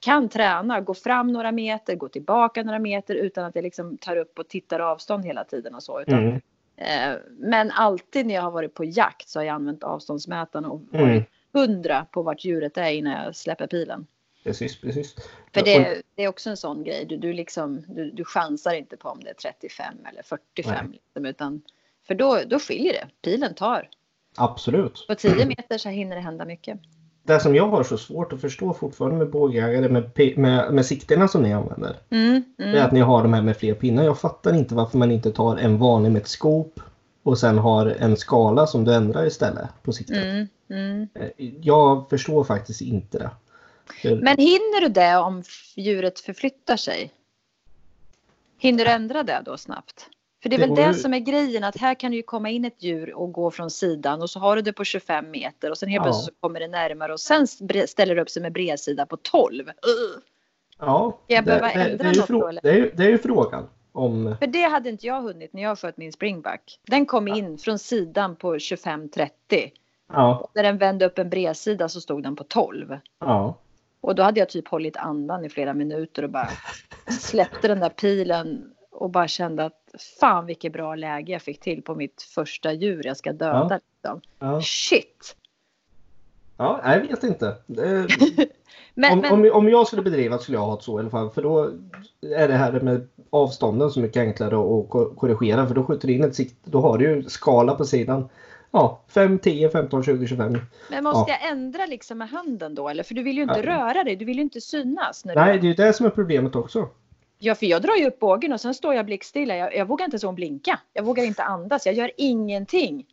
[0.00, 4.16] kan träna, gå fram några meter, gå tillbaka några meter utan att jag liksom tar
[4.16, 6.00] upp och tittar avstånd hela tiden och så.
[6.00, 6.40] Utan, Mm.
[6.76, 10.80] eh, men alltid när jag har varit på jakt så har jag använt avståndsmätaren och
[10.92, 11.08] Mm.
[11.08, 14.06] varit hundra på vart djuret är innan jag släpper pilen.
[14.44, 15.14] Precis, precis.
[15.54, 17.04] För det, det är också en sån grej.
[17.04, 20.92] Du, du, liksom, du, du chansar inte på om det är 35 eller 45.
[20.92, 21.62] Liksom, utan,
[22.06, 23.08] för då, då skiljer det.
[23.22, 23.88] Pilen tar.
[24.36, 25.04] Absolut.
[25.08, 26.78] På 10 meter så hinner det hända mycket.
[27.24, 31.28] Det som jag har så svårt att förstå fortfarande med bågjägare med, med, med sikterna
[31.28, 31.96] som ni använder.
[32.10, 34.04] Mm, Det är mm, att ni har de här med fler pinnar.
[34.04, 36.80] Jag fattar inte varför man inte tar en vanlig med ett skop
[37.22, 40.16] och sen har en skala som du ändrar istället på siktet.
[40.16, 41.08] mm, mm.
[41.14, 41.28] Eh,
[41.60, 43.30] Jag förstår faktiskt inte det.
[44.02, 45.42] För- Men hinner du det om
[45.76, 47.10] djuret förflyttar sig?
[48.58, 50.06] Hinner du ändra det då snabbt?
[50.42, 52.22] För det är Det väl det ju- som är grejen att här kan det ju
[52.22, 55.30] komma in ett djur och gå från sidan och så har du det på 25
[55.30, 56.04] meter och sen helt Ja.
[56.04, 57.46] plötsligt så kommer det närmare och sen
[57.86, 59.68] ställer det upp sig med bredsida på 12.
[59.68, 59.72] Uh.
[60.78, 62.60] Ja, Ska jag det, behöva det, ändra det, något då, eller?
[62.62, 63.68] det, är, det är ju frågan.
[63.94, 66.80] Om, För det hade inte jag hunnit när jag sköt min springback.
[66.86, 69.30] Den kom in från sidan på 25-30.
[70.12, 72.98] ja, När den vände upp en bredsida så stod den på 12.
[73.20, 73.58] ja.
[74.00, 76.48] Och då hade jag typ hållit andan i flera minuter och bara
[77.20, 78.71] släppte den där pilen
[79.02, 83.06] och bara kände att fan vilket bra läge jag fick till på mitt första djur
[83.06, 83.80] jag ska döda.
[83.94, 84.20] Liksom.
[84.38, 84.60] ja.
[84.62, 85.36] Shit!
[86.56, 87.56] ja jag vet inte.
[88.94, 91.10] Men, om, men, om, om jag skulle bedriva skulle jag ha ett så i alla
[91.10, 91.30] fall.
[91.30, 91.70] För då
[92.36, 95.66] är det här med avstånden så mycket enklare att ko- korrigera.
[95.66, 96.56] För då skjuter du in ett sikt.
[96.64, 98.28] Då har du ju skala på sidan.
[98.70, 100.58] Ja, 5, 10, 15, 20, 25.
[100.90, 101.38] men måste ja.
[101.40, 102.88] jag ändra liksom med handen då?
[102.88, 103.02] Eller?
[103.02, 103.76] För du vill ju inte Ja.
[103.76, 105.24] röra dig, du vill ju inte synas.
[105.24, 105.60] När Nej, du...
[105.60, 106.88] det är ju det som är problemet också.
[107.44, 109.56] Ja, för jag drar ju upp bågen och sen står jag blickstilla.
[109.56, 110.78] Jag, jag vågar inte så blinka.
[110.92, 111.86] Jag vågar inte andas.
[111.86, 113.04] Jag gör ingenting.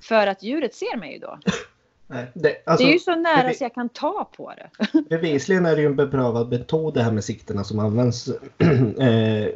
[0.00, 1.38] För att djuret ser mig ju då.
[2.06, 5.00] Nej, det, alltså, det är ju så nära bevi- så jag kan ta på det.
[5.10, 8.28] Bevisligen är det ju en beprövad metod det här med siktena som används
[8.98, 9.46] eh,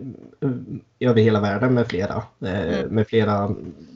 [1.00, 2.88] över hela världen med flera, eh, Mm.
[2.94, 3.50] med flera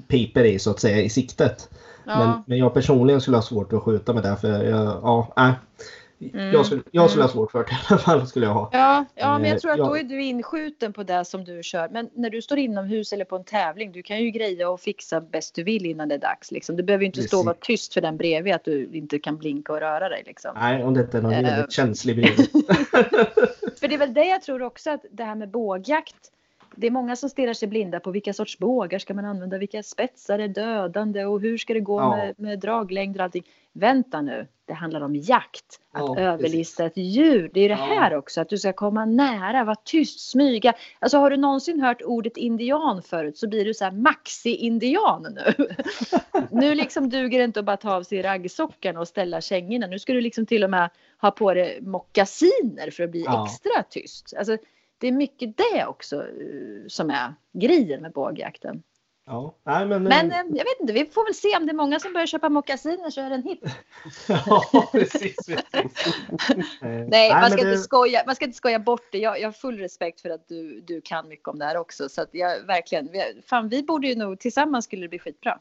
[0.09, 1.69] piper i så att säga i siktet.
[2.05, 2.43] Men, Ja.
[2.47, 5.53] men jag personligen skulle ha svårt att skjuta med det för jag, ja, nej.
[6.21, 6.53] Mm.
[6.53, 7.29] Jag, skulle, jag skulle Mm.
[7.29, 8.27] ha svårt för det i alla fall.
[8.27, 8.71] Skulle jag ha.
[8.73, 11.63] Ja, ja, men Eh, jag tror att då är du inskjuten på det som du
[11.63, 11.89] kör.
[11.89, 15.21] Men när du står inomhus eller på en tävling, du kan ju greja och fixa
[15.21, 16.51] bäst du vill innan det är dags.
[16.51, 16.77] Liksom.
[16.77, 19.37] Du behöver ju inte stå och vara tyst för den bredvid att du inte kan
[19.37, 20.23] blinka och röra dig.
[20.27, 20.51] Liksom.
[20.55, 21.43] Nej, om det inte är någon Eh.
[21.43, 22.37] väldigt känslig bild.
[23.81, 26.17] För det är väl det jag tror också att det här med bågjakt.
[26.77, 29.83] Det är många som stirrar sig blinda på vilka sorts bågar ska man använda, vilka
[29.83, 32.17] spetsar är dödande och hur ska det gå Ja.
[32.17, 33.45] med, med draglängder och allting.
[33.73, 35.81] Vänta nu, det handlar om jakt.
[35.93, 37.51] Att Ja, överlista ett djur.
[37.55, 37.85] Det är det Ja.
[37.85, 40.73] här också, att du ska komma nära, vara tyst, smyga.
[40.99, 45.67] Alltså har du någonsin hört ordet indian förut så blir du så här maxi-indian nu.
[46.51, 49.87] nu liksom duger det inte att bara ta av sig raggsockarna och ställa kängorna.
[49.87, 50.91] Nu ska du liksom till och med
[51.21, 53.47] ha på dig mockasiner för att bli Ja.
[53.47, 54.35] extra tyst.
[54.39, 54.57] Alltså,
[54.99, 56.23] det är mycket det också eh,
[56.89, 58.83] som är grejen med bågjakten.
[59.33, 61.77] Ja, nej, men, Men eh, jag vet inte, vi får väl se om det är
[61.77, 63.63] många som börjar köpa mockasiner så är det en hit.
[64.47, 65.37] ja, precis.
[65.47, 66.15] precis.
[66.83, 69.19] Eh, Nej, man men ska, det- inte skoja, man ska inte skoja bort det.
[69.19, 72.09] Jag, jag har full respekt för att du, du kan mycket om det här också.
[72.09, 75.59] Så att jag verkligen, vi- fan vi borde ju nog tillsammans skulle det bli skitbra.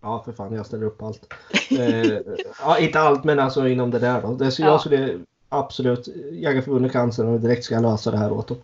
[0.00, 1.32] Ja, för fan, jag ställer upp allt.
[1.70, 2.18] Eh,
[2.60, 4.34] ja, inte allt, men alltså inom det där då.
[4.34, 4.66] Det, så Ja.
[4.66, 8.58] Jag skulle absolut, Jägareförbundet kan sen och direkt ska jag lösa det här åt dem.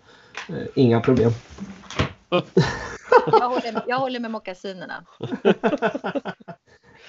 [0.48, 1.30] Eh, inga problem.
[3.26, 4.94] Jag håller, jag håller med mockasinerna.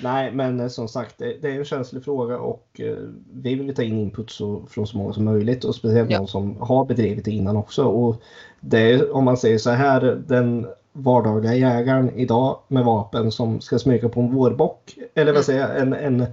[0.01, 2.97] Nej, men eh, som sagt, det, det är en känslig fråga och eh,
[3.34, 6.17] vi vill ta in input så, från så många som möjligt och speciellt Ja.
[6.17, 7.84] någon som har bedrivit det innan också.
[7.86, 8.21] Och
[8.59, 13.80] det är, om man säger så här, den vardagliga jägaren idag med vapen som ska
[13.80, 15.43] smyga på en vårbock eller vad Mm.
[15.43, 16.26] säger jag, en, en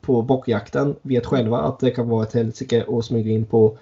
[0.00, 3.78] på bockjakten vet själva att det kan vara ett helsike att smyga in på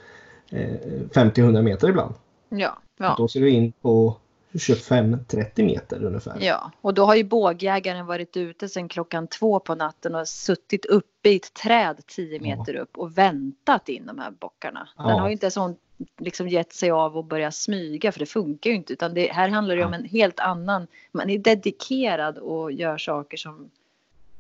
[0.51, 0.71] eh,
[1.13, 2.15] 50-100 meter ibland.
[2.49, 3.15] Ja, ja.
[3.19, 4.17] Då ser du in på
[4.53, 6.37] 25-30 meter ungefär.
[6.41, 10.85] Ja, och då har ju bågjägaren varit ute sedan klockan två på natten och suttit
[10.87, 12.43] uppe i ett träd 10 Ja.
[12.57, 14.89] meter upp och väntat in de här bockarna.
[14.97, 15.19] Den Ja.
[15.21, 15.77] har ju inte sån,
[16.19, 19.49] liksom gett sig av och börja smyga för det funkar ju inte utan det, här
[19.49, 23.71] handlar det ju om en helt annan, man är dedikerad och gör saker som,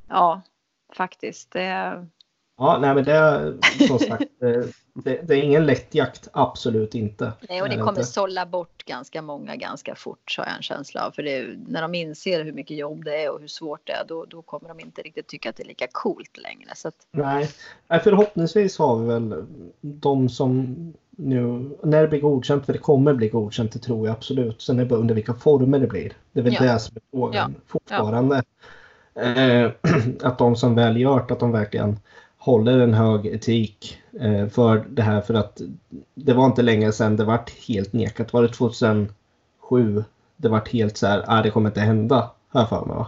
[0.08, 0.42] ja,
[0.92, 1.50] faktiskt.
[1.50, 2.06] Det,
[2.58, 3.56] Ja, nej men det är
[3.86, 4.24] som sagt,
[4.94, 7.32] det, det, är ingen lätt jakt, absolut inte.
[7.48, 8.04] nej, och det kommer inte.
[8.04, 11.10] sålla bort ganska många ganska fort har jag en känsla av.
[11.10, 14.04] För det, när de inser hur mycket jobb det är och hur svårt det är
[14.08, 16.70] då, då kommer de inte riktigt tycka att det är lika coolt längre.
[16.76, 17.50] Så att, Nej,
[17.88, 19.44] nej, förhoppningsvis har vi väl
[19.80, 20.76] de som
[21.10, 24.62] nu, när det blir godkänt, för det kommer bli godkänt, det tror jag absolut.
[24.62, 26.12] Sen är det bara under vilka former det blir.
[26.32, 26.62] Det är väl Ja.
[26.62, 27.62] det som är frågan Ja.
[27.66, 28.42] fortfarande.
[29.14, 29.70] Eh,
[30.22, 31.98] att de som väl gör att de verkligen
[32.48, 35.60] håller en hög etik eh, för det här för att
[36.14, 38.32] det var inte länge sedan det vart helt nekat.
[38.32, 39.14] Var det 2007?
[40.36, 43.06] Det vart helt så här, ah, det kommer inte hända, jag för mig va?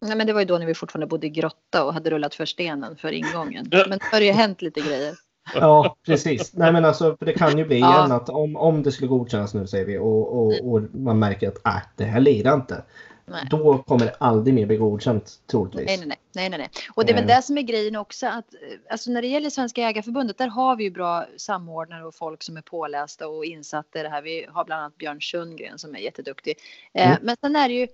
[0.00, 2.34] Nej, men det var ju då när vi fortfarande bodde i grotta och hade rullat
[2.34, 3.66] för stenen för ingången.
[3.70, 5.14] Men nu har det ju hänt lite grejer.
[5.54, 6.52] Ja, precis.
[6.54, 7.98] Nej men alltså, det kan ju bli Ja.
[7.98, 11.48] igen att om, om det skulle godkännas nu säger vi och, och, och man märker
[11.48, 12.84] att äh, det här lirar inte.
[13.26, 13.46] Nej.
[13.50, 15.86] Då kommer det aldrig mer bli godkänt troligtvis.
[15.86, 16.70] Nej, nej, nej, nej, nej.
[16.94, 17.36] Och det är väl Eh.
[17.36, 18.60] det som är grejen också att eh,
[18.90, 22.56] alltså när det gäller Svenska Jägareförbundet, där har vi ju bra samordnare och folk som
[22.56, 24.22] är pålästa och insatta i det här.
[24.22, 26.54] Vi har bland annat Björn Sundgren som är jätteduktig.
[26.92, 27.18] Eh, Mm.
[27.22, 27.88] Men sen är det ju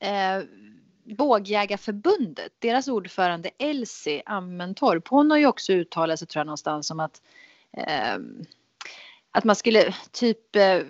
[0.00, 0.42] eh,
[1.16, 7.00] Bågjägarförbundet, deras ordförande Elsie Ammentorp, hon har ju också uttalat sig tror jag någonstans om
[7.00, 7.22] att
[7.72, 8.18] eh,
[9.32, 10.80] att man skulle typ eh,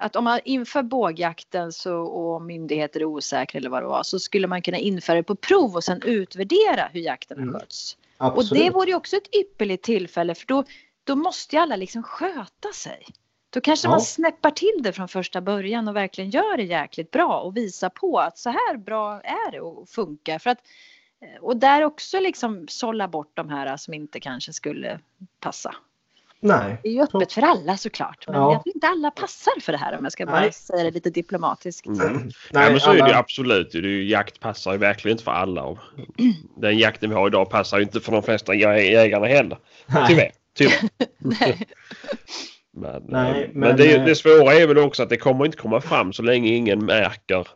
[0.00, 4.18] att om man inför bågjakten så, och myndigheter är osäkra eller vad det var så
[4.18, 7.60] skulle man kunna införa det på prov och sen utvärdera hur jakten har Mm.
[7.60, 7.96] skötts.
[8.16, 8.50] Absolut.
[8.52, 10.64] Och det vore ju också ett ypperligt tillfälle för då,
[11.04, 13.06] då måste ju alla liksom sköta sig.
[13.50, 13.90] Då kanske Ja.
[13.90, 17.88] man snäppar till det från första början och verkligen gör det jäkligt bra och visar
[17.88, 20.38] på att så här bra är det och funkar.
[20.38, 20.58] För att,
[21.22, 25.00] eh, och där också liksom sålla bort de här som inte kanske skulle
[25.40, 25.74] passa.
[26.40, 26.76] Nej.
[26.82, 28.24] Det är ju öppet för alla såklart.
[28.26, 28.52] Men Ja.
[28.52, 30.52] jag tror inte alla passar för det här om jag ska bara Nej.
[30.52, 31.86] säga det lite diplomatiskt.
[31.86, 32.00] Mm.
[32.50, 33.72] Nej, ja, men så är det absolut.
[33.72, 35.62] Det är ju, jakt passar ju verkligen inte för alla.
[35.62, 35.78] Och
[36.56, 39.58] den jakten vi har idag passar ju inte för de flesta jä- jägarna heller.
[39.86, 40.06] Nej.
[40.08, 40.30] Tyvärr.
[40.54, 40.78] Tyvärr.
[41.18, 41.66] Nej.
[42.72, 45.44] Men, Nej, eh, men, men, det, eh, det svåra är väl också att det kommer
[45.46, 47.48] inte komma fram så länge ingen märker.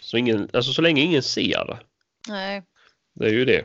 [0.00, 1.78] Så, ingen, alltså så länge ingen ser det.
[2.28, 2.62] Nej.
[3.14, 3.64] Det är ju det.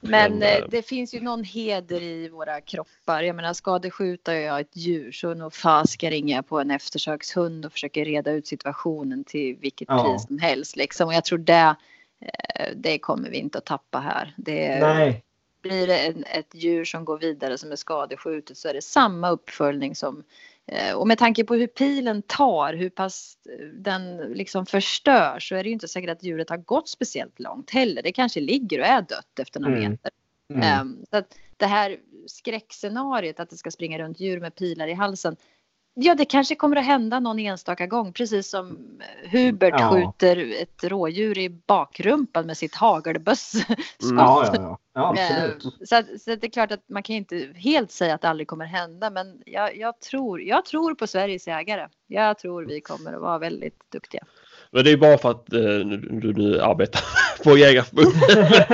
[0.00, 3.22] Men eh, eh, det finns ju någon heder i våra kroppar.
[3.22, 7.72] Jag menar skadeskjuter jag ett djur så nog fasiken ringer jag på en eftersökshund och
[7.72, 10.04] försöker reda ut situationen till vilket Ja.
[10.04, 10.76] pris som helst.
[10.76, 11.08] Liksom.
[11.08, 11.76] Och jag tror det,
[12.20, 14.34] eh, det kommer vi inte att tappa här.
[14.36, 15.24] Det, Nej.
[15.62, 19.94] Blir det ett djur som går vidare som är skadeskjutet så är det samma uppföljning
[19.94, 20.24] som
[20.94, 25.62] och med tanke på hur pilen tar, hur pass eh, den liksom förstör så är
[25.62, 28.02] det ju inte säkert att djuret har gått speciellt långt heller.
[28.02, 29.90] Det kanske ligger och är dött efter några Mm.
[29.90, 30.10] meter.
[30.54, 30.80] Mm.
[30.80, 31.96] Um, så att det här
[32.26, 35.36] skräckscenariet att det ska springa runt djur med pilar i halsen.
[36.00, 39.90] Ja, det kanske kommer att hända någon enstaka gång, precis som eh, Hubert Ja.
[39.90, 43.54] skjuter ett rådjur i bakrumpan med sitt hagelböss.
[43.54, 43.76] Mm.
[44.18, 44.78] Ja, ja, ja.
[44.94, 45.64] ja absolut.
[45.64, 48.20] Eh, Så, att, så att det är klart att man kan inte helt säga att
[48.20, 51.88] det aldrig kommer hända, men jag, jag, tror, jag tror på Sveriges jägare.
[52.06, 54.24] Jag tror vi kommer att vara väldigt duktiga.
[54.70, 55.60] Men det är bara för att eh,
[56.20, 57.00] du nu arbetar
[57.44, 58.68] på Jägarförbundet.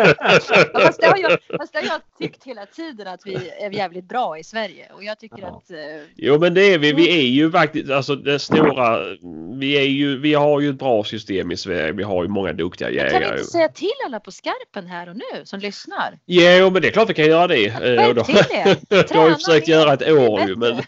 [0.75, 3.71] Ja, Fast det, har jag, fast det har jag tyckt hela tiden att vi är
[3.71, 5.47] jävligt bra i Sverige och jag tycker Ja.
[5.47, 5.77] att eh,
[6.17, 6.93] Jo men det är vi.
[6.93, 8.99] Vi är ju faktiskt alltså det stora.
[9.59, 10.19] Vi är ju.
[10.19, 11.93] Vi har ju ett bra system i Sverige.
[11.93, 13.39] Vi har ju många duktiga Men kan vi jägare.
[13.39, 16.19] inte säga till alla på skarpen här och nu som lyssnar?
[16.27, 17.67] Jo men det är klart vi kan göra det.
[17.67, 18.35] Eh, Skärp till
[18.89, 19.11] det!
[19.11, 20.83] Jag har ju försökt göra ett år ju men.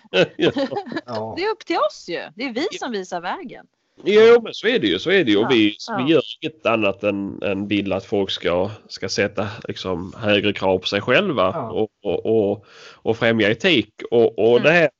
[1.07, 1.35] Ja.
[1.37, 2.21] Det är upp till oss ju.
[2.35, 3.67] Det är vi som visar vägen.
[4.05, 4.99] Jo men så är det ju.
[4.99, 5.40] Så är det ju.
[5.40, 5.97] Ja, vi, ja.
[6.07, 10.78] vi gör inget annat än, än vill att folk ska, ska sätta liksom, högre krav
[10.78, 11.70] på sig själva Ja.
[11.70, 14.62] och, och, och, och främja etik och, och Mm.
[14.62, 14.90] det här.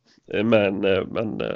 [0.44, 1.47] Men, eh, men eh,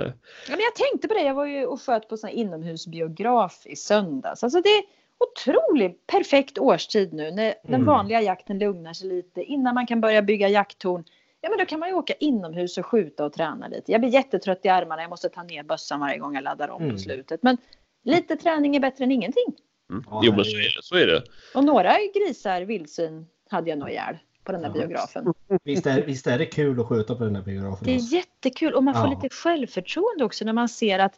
[0.49, 1.23] Ja, men jag tänkte på det.
[1.23, 4.45] Jag var ju och sköt på sån inomhusbiograf i söndags.
[4.45, 4.83] Alltså det är
[5.19, 7.87] otroligt perfekt årstid nu när den Mm.
[7.87, 11.05] vanliga jakten lugnar sig lite innan man kan börja bygga jakttorn.
[11.41, 13.93] Ja, men då kan man ju åka inomhus och skjuta och träna lite.
[13.93, 15.03] Jag blir jättetrött i armarna.
[15.03, 16.95] Jag måste ta ner bössan varje gång jag laddar om Mm.
[16.95, 17.43] på slutet.
[17.43, 17.57] Men
[18.05, 19.45] lite träning är bättre än ingenting.
[19.91, 20.05] mm.
[20.11, 20.83] Ja, jo men så är- det.
[20.83, 21.23] Så är det.
[21.55, 24.81] Och några grisar, vildsvin, hade jag nog ihjäl på den där Ja.
[24.81, 25.35] biografen.
[25.65, 27.85] Visst, är, visst är det kul att skjuta på den här biografen?
[27.85, 29.11] Det är jättekul och man får Ja.
[29.23, 31.15] lite självförtroende också när man ser att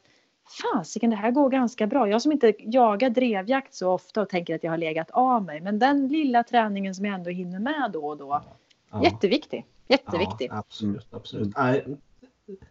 [0.75, 2.09] fasiken det här går ganska bra.
[2.09, 5.61] Jag som inte jagar drevjakt så ofta och tänker att jag har legat av mig.
[5.61, 8.43] Men den lilla träningen som jag ändå hinner med då och då.
[8.93, 9.05] Ja.
[9.05, 9.65] Jätteviktig.
[9.89, 10.51] Jätteviktigt.
[10.53, 11.57] Ja, absolut, absolut.
[11.57, 11.85] Nej,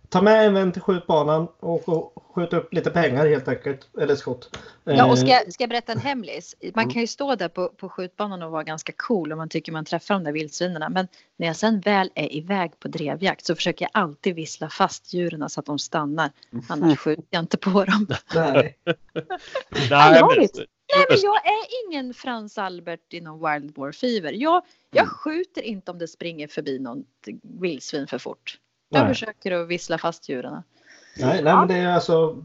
[0.09, 3.89] ta med en vän till skjutbanan och, och skjut upp lite pengar helt enkelt.
[4.01, 4.57] Eller skott.
[4.83, 6.55] Ja, och Eh, ska, ska jag berätta en hemlis?
[6.61, 6.93] Man Mm.
[6.93, 9.85] kan ju stå där på, på skjutbanan och vara ganska cool om man tycker man
[9.85, 10.93] träffar de där vildsvinen.
[10.93, 11.07] Men
[11.37, 15.49] när jag sen väl är iväg på drevjakt så försöker jag alltid vissla fast djuren
[15.49, 16.29] så att de stannar.
[16.69, 18.07] Annars skjuter jag inte på dem.
[18.35, 18.77] Nej.
[18.83, 18.95] Men,
[19.89, 24.31] Nej, men jag är ingen Frans Albert inom Wild War Fever.
[24.31, 25.13] Jag, jag Mm.
[25.13, 27.03] skjuter inte om det springer förbi någon
[27.41, 28.57] vildsvin för fort.
[28.93, 29.13] Jag Nej.
[29.13, 30.63] försöker att vissla fast djuren.
[31.17, 32.43] Nej, nej, men det är alltså...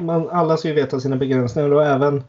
[0.00, 2.24] Man, alla ska ju veta sina begränsningar och även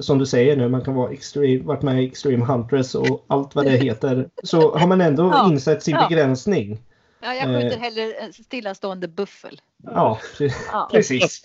[0.00, 3.54] som du säger nu, man kan vara extreme, varit med i Extreme Huntress och allt
[3.54, 4.28] vad det heter.
[4.42, 6.08] Så har man ändå Ja, insett sin ja.
[6.08, 6.78] begränsning.
[7.20, 7.60] Ja, jag Eh.
[7.60, 10.18] skjuter hellre en stillastående buffel Ja,
[10.72, 11.42] ja, precis.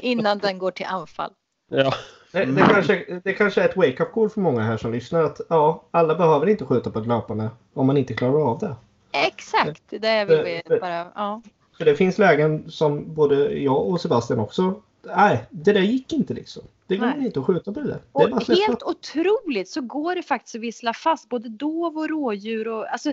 [0.00, 1.30] innan den går till anfall.
[1.70, 1.94] ja.
[2.32, 5.40] Det, det, kanske, det kanske är ett wake-up call för många här som lyssnar att
[5.48, 8.76] ja, alla behöver inte skjuta på ett löpande om man inte klarar av det.
[9.14, 11.12] Exakt, det vill vi bara...
[11.14, 11.42] Ja.
[11.78, 16.34] För det finns lägen som både jag och Sebastian också, nej, det där gick inte
[16.34, 16.62] liksom.
[16.86, 17.26] Det går Nej.
[17.26, 18.00] inte att skjuta på det där.
[18.12, 21.98] Det är bara Och helt otroligt så går det faktiskt att vissla fast både dov
[21.98, 23.12] och rådjur och alltså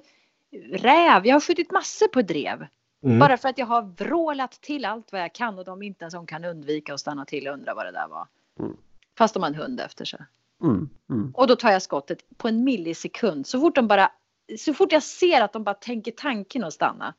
[0.72, 1.26] räv.
[1.28, 2.68] Jag har skjutit massor på drev.
[3.04, 3.20] Mm.
[3.20, 6.14] Bara för att jag har vrålat till allt vad jag kan och de inte ens
[6.14, 8.28] som kan undvika att stanna till och undra vad det där var.
[8.60, 8.78] Mm.
[9.18, 10.20] Fast de har en hund efter sig.
[10.64, 11.32] Mm, mm.
[11.36, 13.48] Och då tar jag skottet på en millisekund.
[13.48, 14.12] Så fort de bara,
[14.60, 17.14] så fort jag ser att de bara tänker tanken att stanna.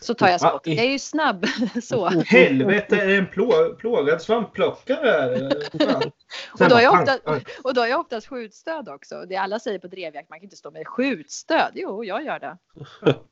[0.00, 0.48] Så tar jag Va?
[0.48, 0.76] skottet.
[0.76, 1.46] Jag är ju snabb
[1.82, 2.08] så.
[2.08, 5.34] Helvete, är det en plå, plågad svampplockare.
[6.60, 9.24] Och då, har jag Sen ofta, bara pang, och då har jag oftast skjutstöd också.
[9.28, 11.70] Det alla säger på drevjakt, man kan inte stå med skjutstöd.
[11.74, 12.56] Jo, jag gör det.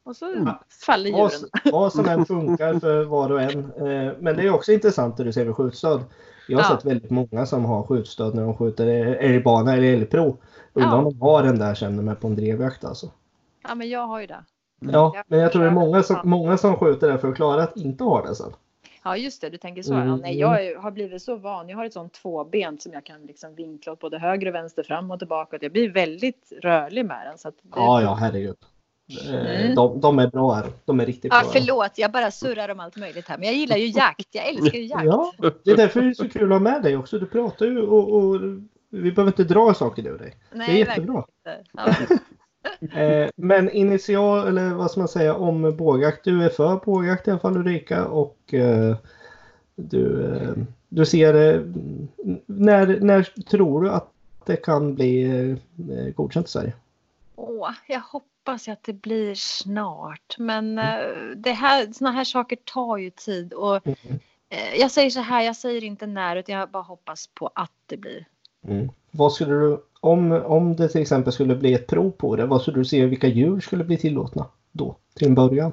[0.04, 0.54] Och så
[0.86, 1.50] faller Vad, djuren.
[1.72, 3.58] vad som än funkar för var och en.
[3.58, 6.00] Eh, Men det är också intressant det du säger med skjutstöd.
[6.48, 6.76] Jag har Ja.
[6.76, 8.86] sett väldigt många som har skjutstöd när de skjuter
[9.20, 10.36] älgbana eller älgprov.
[10.72, 10.96] Undrar Ja.
[10.96, 13.10] om de har den där känner mig på en drevjakt alltså.
[13.68, 14.44] Ja, men jag har ju det.
[14.80, 17.36] Ja, Jag men jag tror det är många som, många som skjuter där för att
[17.36, 18.52] klara att inte ha det sen.
[19.04, 19.50] Ja, just det.
[19.50, 19.94] Du tänker så.
[19.94, 20.08] Mm.
[20.08, 21.68] Ja, nej, jag är- har blivit så van.
[21.68, 24.82] Jag har ett sånt tvåbent som jag kan liksom vinkla åt både höger och vänster,
[24.82, 25.58] fram och tillbaka.
[25.60, 27.38] Jag blir väldigt rörlig med den.
[27.38, 27.68] Så att det...
[27.76, 28.56] Ja, ja, herregud.
[29.28, 29.74] Eh, Mm.
[29.74, 30.66] De, de är bra här.
[30.84, 31.50] De är riktigt Ja, bra.
[31.52, 33.38] förlåt, jag bara surrar om allt möjligt här.
[33.38, 34.28] Men jag gillar ju jakt.
[34.34, 35.04] Jag älskar ju jakt.
[35.04, 35.32] Ja,
[35.64, 37.18] det är därför det är så kul att ha med dig också.
[37.18, 38.40] Du pratar ju och, och
[38.90, 40.36] vi behöver inte dra saker du och dig.
[40.52, 41.24] Nej, det är jättebra.
[41.72, 41.94] Ja.
[42.94, 46.24] Eh, men initial, eller vad ska man säga, om bågjakt.
[46.24, 48.96] Du är för bågjakt i alla fall Ulrika och eh,
[49.74, 50.52] du, eh,
[50.88, 51.34] du ser,
[52.46, 54.12] när, när tror du att
[54.46, 56.72] det kan bli eh, godkänt i Sverige?
[57.36, 60.38] Åh, jag hoppas att det blir snart.
[60.38, 61.00] Men eh,
[61.36, 63.52] det här, såna här saker tar ju tid.
[63.52, 63.98] Och, Mm.
[64.78, 67.96] jag säger så här, jag säger inte när utan jag bara hoppas på att det
[67.96, 68.26] blir.
[68.68, 68.88] Mm.
[69.10, 72.62] vad skulle du, om, om det till exempel skulle bli ett prov på det, vad
[72.62, 75.72] skulle du se vilka djur skulle bli tillåtna då till en början?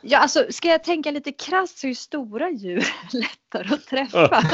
[0.00, 4.42] Ja, alltså ska jag tänka lite krasst så är stora djur lättare att träffa.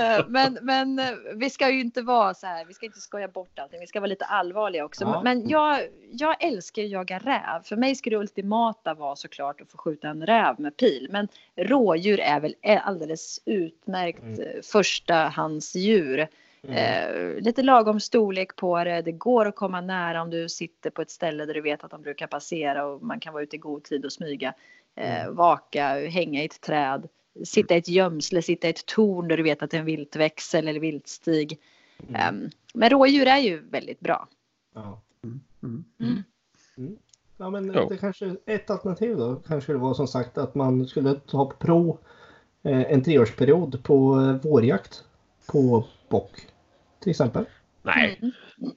[0.00, 3.28] Eh, men, men eh, vi ska ju inte vara så här, vi ska inte skoja
[3.28, 5.04] bort allting, vi ska vara lite allvarliga också.
[5.04, 5.22] Ja.
[5.22, 5.80] Men jag,
[6.12, 7.62] jag älskar att jaga räv.
[7.64, 11.08] För mig skulle det ultimata vara såklart att få skjuta en räv med pil.
[11.10, 14.62] Men rådjur är väl alldeles utmärkt Mm.
[16.68, 16.76] Mm.
[16.76, 19.02] Eh, lite lagom storlek på det.
[19.02, 21.90] Det går att komma nära om du sitter på ett ställe där du vet att
[21.90, 24.54] de brukar passera och man kan vara ute i god tid och smyga.
[24.96, 27.08] Eh, vaka, hänga i ett träd,
[27.44, 29.86] sitta i ett gömsle, sitta i ett torn där du vet att det är en
[29.86, 31.60] viltväxel eller viltstig.
[32.08, 32.14] Mm.
[32.14, 34.28] Eh, men rådjur är ju väldigt bra.
[34.74, 35.00] Ja.
[35.62, 36.24] Mm.
[37.36, 41.14] Ja, men det kanske ett alternativ då kanske skulle vara som sagt att man skulle
[41.14, 41.98] ta på prov
[42.62, 45.04] eh, en treårsperiod på eh, vårjakt
[45.46, 46.46] på bock.
[47.04, 47.44] Till exempel.
[47.82, 48.20] Nej,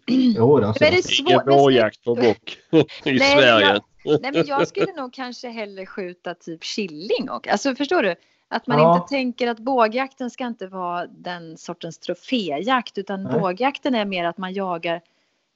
[0.07, 0.83] Jo, alltså.
[0.83, 1.29] Men det är svårt.
[1.29, 3.79] ingen vårjakt på bock i Nej, Sverige.
[4.21, 8.15] Nej, men jag skulle nog kanske hellre skjuta typ killing och alltså förstår du?
[8.47, 8.95] Att man Ja.
[8.97, 13.39] inte tänker att bågjakten ska inte vara den sortens troféjakt utan Nej.
[13.39, 15.01] bågjakten är mer att man jagar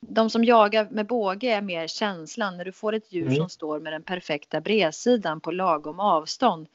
[0.07, 3.35] de som jagar med båge är mer känslan när du får ett djur Mm.
[3.35, 6.67] som står med den perfekta bredsidan på lagom avstånd.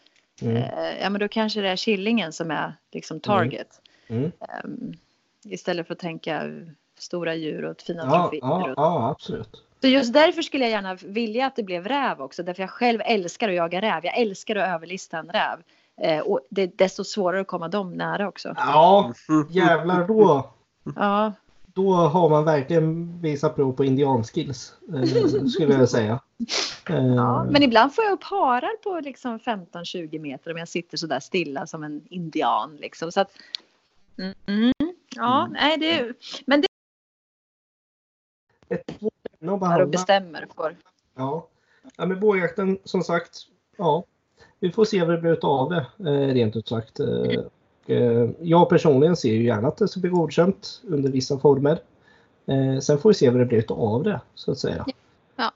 [0.43, 0.57] Mm.
[0.57, 3.81] Eh, ja men då kanske det är killingen som är liksom target.
[4.09, 4.33] Mm.
[4.41, 4.93] Ehm,
[5.51, 6.43] istället för att tänka
[6.99, 8.41] stora djur och fina Ja, troféer.
[8.43, 9.63] ja, och- ja, absolut.
[9.81, 12.43] så just därför skulle jag gärna vilja att det blev räv också.
[12.43, 14.05] Därför jag själv älskar att jaga räv.
[14.05, 15.59] Jag älskar att överlista en räv.
[16.01, 18.55] Eh, och det är desto svårare att komma dem nära också.
[18.57, 19.13] Ja,
[19.51, 20.51] jävlar då.
[20.97, 21.33] Ja,
[21.75, 24.75] Då har man verkligen visat prov på indianskills.
[24.95, 25.03] Eh,
[25.47, 26.21] skulle jag säga.
[26.91, 27.45] Eh, ja.
[27.51, 31.21] Men ibland får jag upp harar på liksom 15-20 meter om jag sitter så där
[31.21, 32.77] stilla som en indian.
[32.77, 33.13] Liksom.
[33.13, 33.31] Så att,
[34.19, 34.73] mm, mm,
[35.17, 36.15] ja, nej, det,
[36.47, 36.67] men det
[38.69, 39.03] ett
[39.63, 40.47] är och bestämmer.
[40.57, 40.77] För.
[41.15, 41.49] Ja.
[41.97, 43.39] ja, med bågjakten som sagt.
[43.77, 44.05] Ja,
[44.61, 47.01] vi får se vad det blir av det eh, rent ut sagt.
[47.01, 47.07] Eh,
[47.87, 51.79] eh, jag personligen ser ju gärna att det ska bli godkänt under vissa former.
[52.81, 54.87] Sen får vi se vad det blir av det så att säga.
[55.37, 55.53] Ja.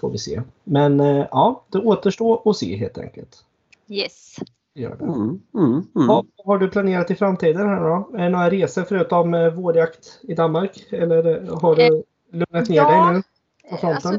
[0.00, 0.42] Får vi se.
[0.64, 0.98] Men
[1.30, 3.44] ja, det återstår att se helt enkelt.
[3.88, 4.36] Yes.
[4.74, 5.04] Gör det.
[5.04, 5.86] Mm, mm, mm.
[5.94, 8.10] Ja, vad har du planerat i framtiden här då?
[8.16, 10.92] Är det några resor förutom eh, vårjakt i Danmark?
[10.92, 12.02] Eller eh, har du
[12.32, 12.90] lugnat ner ja.
[12.90, 13.22] dig nu?
[13.86, 14.18] Alltså,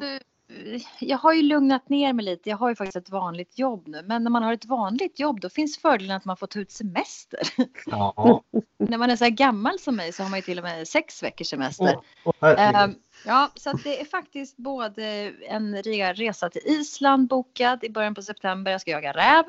[0.99, 2.49] jag har ju lugnat ner mig lite.
[2.49, 4.01] Jag har ju faktiskt ett vanligt jobb nu.
[4.05, 6.71] Men när man har ett vanligt jobb då finns fördelen att man får ta ut
[6.71, 7.39] semester.
[7.85, 8.43] Ja.
[8.77, 10.87] när man är så här gammal som mig så har man ju till och med
[10.87, 11.97] sex veckors semester.
[12.41, 12.75] Herregud.
[12.75, 12.95] Ehm,
[13.25, 18.15] ja, så att det är faktiskt både en re- resa till Island bokad i början
[18.15, 18.71] på september.
[18.71, 19.43] Jag ska jaga räv.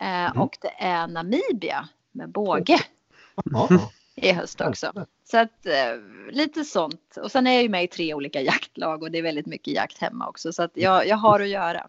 [0.00, 0.42] Eh, Mm.
[0.42, 2.78] Och det är Namibia med båge
[3.44, 3.68] Ja.
[4.14, 5.06] i höst också.
[5.24, 7.16] Så att eh, lite sånt.
[7.22, 9.74] Och sen är jag ju med i tre olika jaktlag och det är väldigt mycket
[9.74, 10.52] jakt hemma också.
[10.52, 11.86] Så att jag, jag har att göra.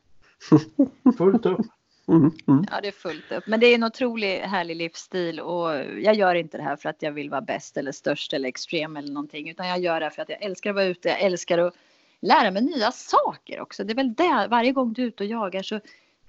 [1.18, 1.60] Fullt upp.
[2.08, 2.66] Mm, mm.
[2.72, 3.48] Ja, det är fullt upp.
[3.48, 5.72] Men det är en otroligt härlig livsstil och
[6.02, 8.98] jag gör inte det här för att jag vill vara bäst eller störst eller extrem
[8.98, 9.50] eller någonting.
[9.50, 11.10] Utan jag gör det här för att jag älskar att vara ute.
[11.10, 11.74] Jag älskar att
[12.22, 13.84] lära mig nya saker också.
[13.84, 15.80] Det är väl det, varje gång du är ute och jagar så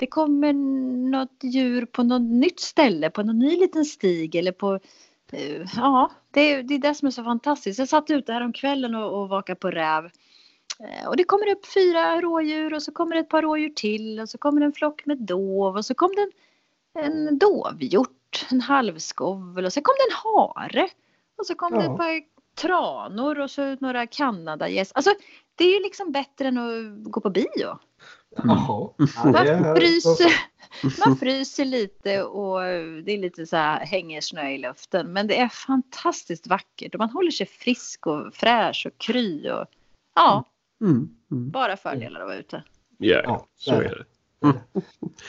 [0.03, 0.53] det kommer
[1.11, 4.75] något djur på något nytt ställe, på någon ny liten stig eller på
[5.33, 7.79] eh, Ja, det är, det är det som är så fantastiskt.
[7.79, 10.05] Jag satt ute här om kvällen och, och vakade på räv.
[10.81, 14.21] Eh, Och det kommer upp fyra rådjur och så kommer det ett par rådjur till
[14.21, 16.31] och så kommer det en flock med dov och så kom det
[17.01, 20.89] en, en dovhjort, en halvskovel och så kom det en hare.
[21.39, 21.93] Och så kom det Ja.
[21.93, 22.23] ett par
[22.55, 24.93] tranor och så några kanadagäss.
[24.93, 25.11] Alltså
[25.55, 27.79] det är ju liksom bättre än att gå på bio.
[28.37, 28.91] Jaha.
[29.25, 30.33] Ja, Man fryser,
[31.07, 32.61] man fryser lite och
[33.05, 35.13] det är lite så här hänger snö i luften.
[35.13, 39.67] Men det är fantastiskt vackert och man håller sig frisk och fräsch och kry och
[40.15, 40.45] ja,
[40.81, 41.51] Mm, mm.
[41.51, 42.63] bara fördelar att vara ute.
[42.99, 44.05] Ja, Ja, så det är det.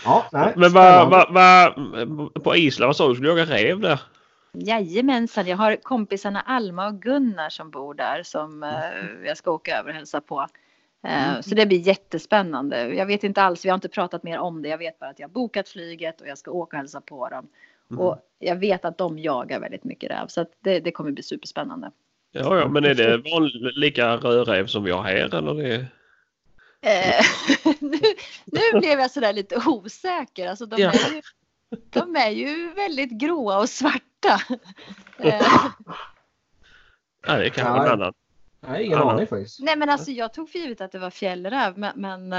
[0.05, 0.53] Ja, nej.
[0.55, 1.25] Men spännande.
[1.31, 3.09] vad, vad, på Island, vad sa du?
[3.09, 4.01] Du skulle jaga räv där?
[4.53, 9.79] Jajamensan, jag har kompisarna Alma och Gunnar som bor där som eh, jag ska åka
[9.79, 10.47] över och hälsa på.
[11.03, 12.93] Eh, Så det blir jättespännande.
[12.93, 14.69] Jag vet inte alls, vi har inte pratat mer om det.
[14.69, 17.29] Jag vet bara att jag har bokat flyget och jag ska åka och hälsa på
[17.29, 17.47] dem.
[17.99, 21.23] Och jag vet att de jagar väldigt mycket räv så att det, det kommer bli
[21.23, 21.91] superspännande.
[22.31, 25.75] Ja, ja, men är det vanlig, lika rödräv som vi har här eller det?
[26.81, 27.25] Eh,
[27.79, 27.97] nu,
[28.45, 30.47] nu blev jag sådär lite osäker.
[30.49, 30.89] Alltså de, Ja.
[30.91, 31.21] är ju,
[31.89, 34.39] de är ju väldigt gråa och svarta.
[35.17, 35.41] Eh,
[37.27, 37.85] Ja, det är kanske Ja.
[37.85, 38.13] en annan.
[38.67, 39.11] Nej, ingen Ja.
[39.11, 39.59] aning faktiskt.
[39.59, 42.31] Nej men alltså jag tog för givet att det var fjällräv men, men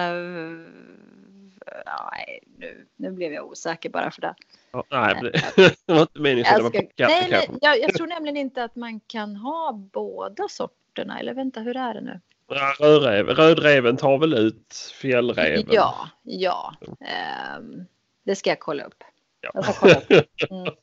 [1.87, 4.35] ja, nej, nu, nu blev jag osäker bara för det.
[4.73, 5.33] Ja, nej, men
[5.87, 8.77] det var inte meningen att Jag, ska, nej, nej, jag, jag tror nämligen inte att
[8.77, 11.21] man kan ha båda sorterna.
[11.21, 12.21] Eller vänta, hur är det nu?
[12.49, 15.65] Ja, Rödräv, rödräven tar väl ut fjällräven?
[15.71, 16.75] Ja, ja.
[17.01, 17.85] Ehm,
[18.25, 19.05] det ska jag kolla upp.
[19.41, 19.51] Ja.
[19.55, 20.51] Jag ska kolla upp.
[20.51, 20.75] Mm.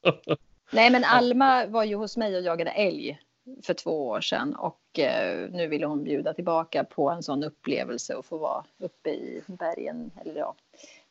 [0.72, 3.20] Nej, men Alma var ju hos mig och jagade älg
[3.64, 8.16] för två år sedan och eh, nu ville hon bjuda tillbaka på en sån upplevelse
[8.16, 10.56] och få vara uppe i bergen eller ja,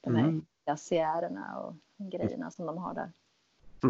[0.01, 0.45] de här Mm.
[0.65, 1.75] glaciärerna och
[2.11, 3.13] grejerna som de har där.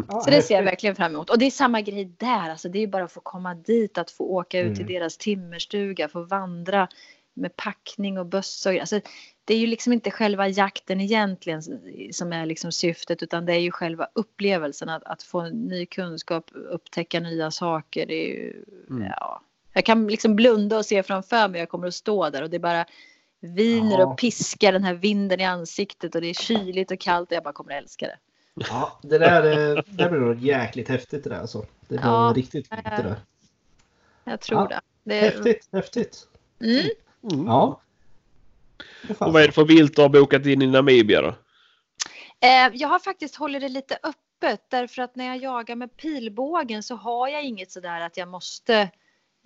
[0.09, 1.29] Ja, Så det ser jag verkligen fram emot.
[1.29, 2.49] Och det är samma grej där.
[2.49, 4.93] Alltså det är bara att få komma dit, att få åka ut till Mm.
[4.93, 6.87] deras timmerstuga, få vandra
[7.33, 8.69] med packning och bössa.
[8.69, 8.99] Alltså,
[9.45, 11.61] det är ju liksom inte själva jakten egentligen
[12.13, 16.45] som är liksom syftet utan det är ju själva upplevelsen att, att få ny kunskap,
[16.53, 18.05] upptäcka nya saker.
[18.05, 19.07] Det är ju, Mm.
[19.19, 19.41] ja.
[19.73, 22.59] Jag kan liksom blunda och se framför mig, jag kommer att stå där och det
[22.59, 22.85] bara
[23.39, 24.05] viner Ja.
[24.05, 27.43] och piskar den här vinden i ansiktet och det är kyligt och kallt och jag
[27.43, 28.17] bara kommer att älska det.
[28.69, 29.43] Ja, det där,
[29.77, 31.59] eh, det blir nog jäkligt häftigt det där alltså.
[31.59, 32.33] Det blir Ja.
[32.35, 33.15] riktigt fint det där.
[34.23, 34.67] Jag tror Ja.
[34.67, 34.81] det.
[35.03, 36.27] det Häftigt, häftigt.
[36.59, 36.85] mm.
[37.33, 37.45] Mm.
[37.45, 37.81] Ja.
[39.19, 41.35] Och vad är det för vilt du har bokat in i Namibia då?
[42.41, 46.83] Eh, jag har faktiskt hållit det lite öppet därför att när jag jagar med pilbågen
[46.83, 48.89] så har jag inget sådär att jag måste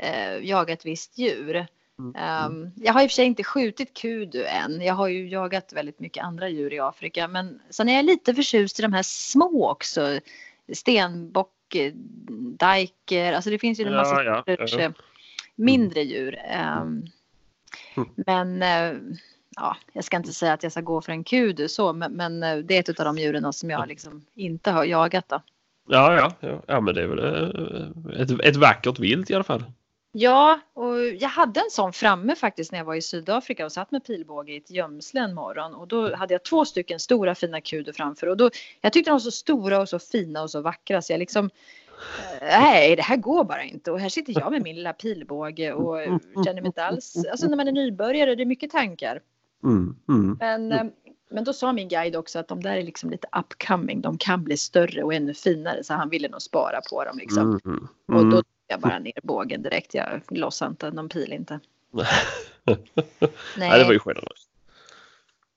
[0.01, 1.67] eh, jaga ett visst djur.
[1.99, 2.15] Mm.
[2.15, 4.81] Ehm, jag har i och för sig inte skjutit kudu än.
[4.81, 7.27] Jag har ju jagat väldigt mycket andra djur i Afrika.
[7.27, 10.19] Men sen är jag lite förtjust i de här små också.
[10.73, 11.75] Stenbock,
[12.59, 13.33] dajker.
[13.33, 14.93] Alltså det finns ju en massa ja, ja.
[15.55, 16.39] mindre djur.
[16.45, 17.05] Ehm,
[17.97, 18.09] Mm.
[18.15, 19.01] Men eh,
[19.55, 22.43] ja, jag ska inte säga att jag ska gå för en kudu så, men, men
[22.43, 25.29] eh, det är ett av de djuren som jag liksom inte har jagat.
[25.29, 25.41] Då.
[25.87, 29.43] Ja, ja, ja, ja men det är väl eh, ett, ett vackert vilt i alla
[29.43, 29.63] fall.
[30.17, 33.91] Ja, och jag hade en sån framme faktiskt när jag var i Sydafrika och satt
[33.91, 37.61] med pilbåge i ett gömsle en morgon och då hade jag två stycken stora fina
[37.61, 38.49] kudu framför och då
[38.81, 41.49] jag tyckte de var så stora och så fina och så vackra så jag liksom
[42.41, 46.01] Nej, det här går bara inte och här sitter jag med min lilla pilbåge och
[46.01, 49.21] eh, känner mig inte alls, alltså när man är nybörjare det är mycket tankar.
[49.63, 50.37] Mm, mm.
[50.39, 50.85] Men, eh,
[51.29, 54.01] men då sa min guide också att de där är liksom lite upcoming.
[54.01, 57.41] De kan bli större och ännu finare så han ville nog spara på dem liksom.
[57.43, 58.19] Mm, mm.
[58.19, 59.93] Och då tog jag bara ner bågen direkt.
[59.93, 61.59] Jag lossade inte någon pil inte.
[61.91, 62.77] Nej,
[63.57, 64.49] Nej, det var ju generöst.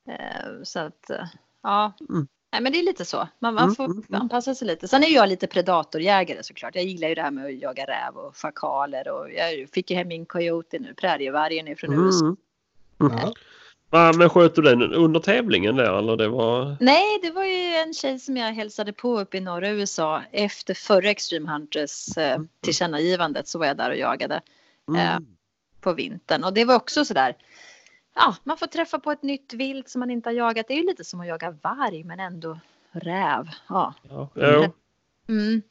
[0.08, 1.26] eh, så att eh,
[1.62, 1.92] ja.
[2.50, 2.62] Mm.
[2.62, 3.28] Nej, men det är lite så.
[3.38, 4.20] Man, man Mm, får mm, mm.
[4.20, 4.88] anpassa sig lite.
[4.88, 6.74] Sen är jag lite predatorjägare såklart.
[6.74, 9.96] Jag gillar ju det här med att jaga räv och schakaler och jag fick ju
[9.96, 12.24] hem min coyote nu, prärievargen från USA.
[12.24, 12.38] Mm.
[13.00, 13.32] Ja.
[13.90, 16.76] Men sköt du den under tävlingen där eller det var?
[16.80, 20.74] Nej, det var ju en tjej som jag hälsade på uppe i norra USA efter
[20.74, 24.40] förra Extreme Hunters eh, tillkännagivandet så var jag där och jagade
[24.88, 25.00] Mm.
[25.00, 25.18] Eh,
[25.80, 27.36] på vintern och det var också så där.
[28.18, 30.68] Ja, man får träffa på ett nytt vilt som man inte har jagat.
[30.68, 32.58] Det är ju lite som att jaga varg men ändå
[32.90, 33.48] räv.
[33.68, 33.94] Ja.
[34.08, 34.28] Ja.
[35.28, 35.62] Mm.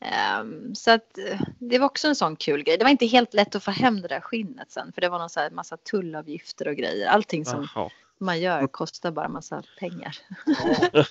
[0.00, 2.78] Ehm, så att eh, det var också en sån kul grej.
[2.78, 5.18] Det var inte helt lätt att få hem det där skinnet sen för det var
[5.18, 7.08] någon så här massa tullavgifter och grejer.
[7.08, 7.90] Allting som Jaha.
[8.18, 10.18] man gör kostar bara massa pengar.
[10.46, 11.04] Ja.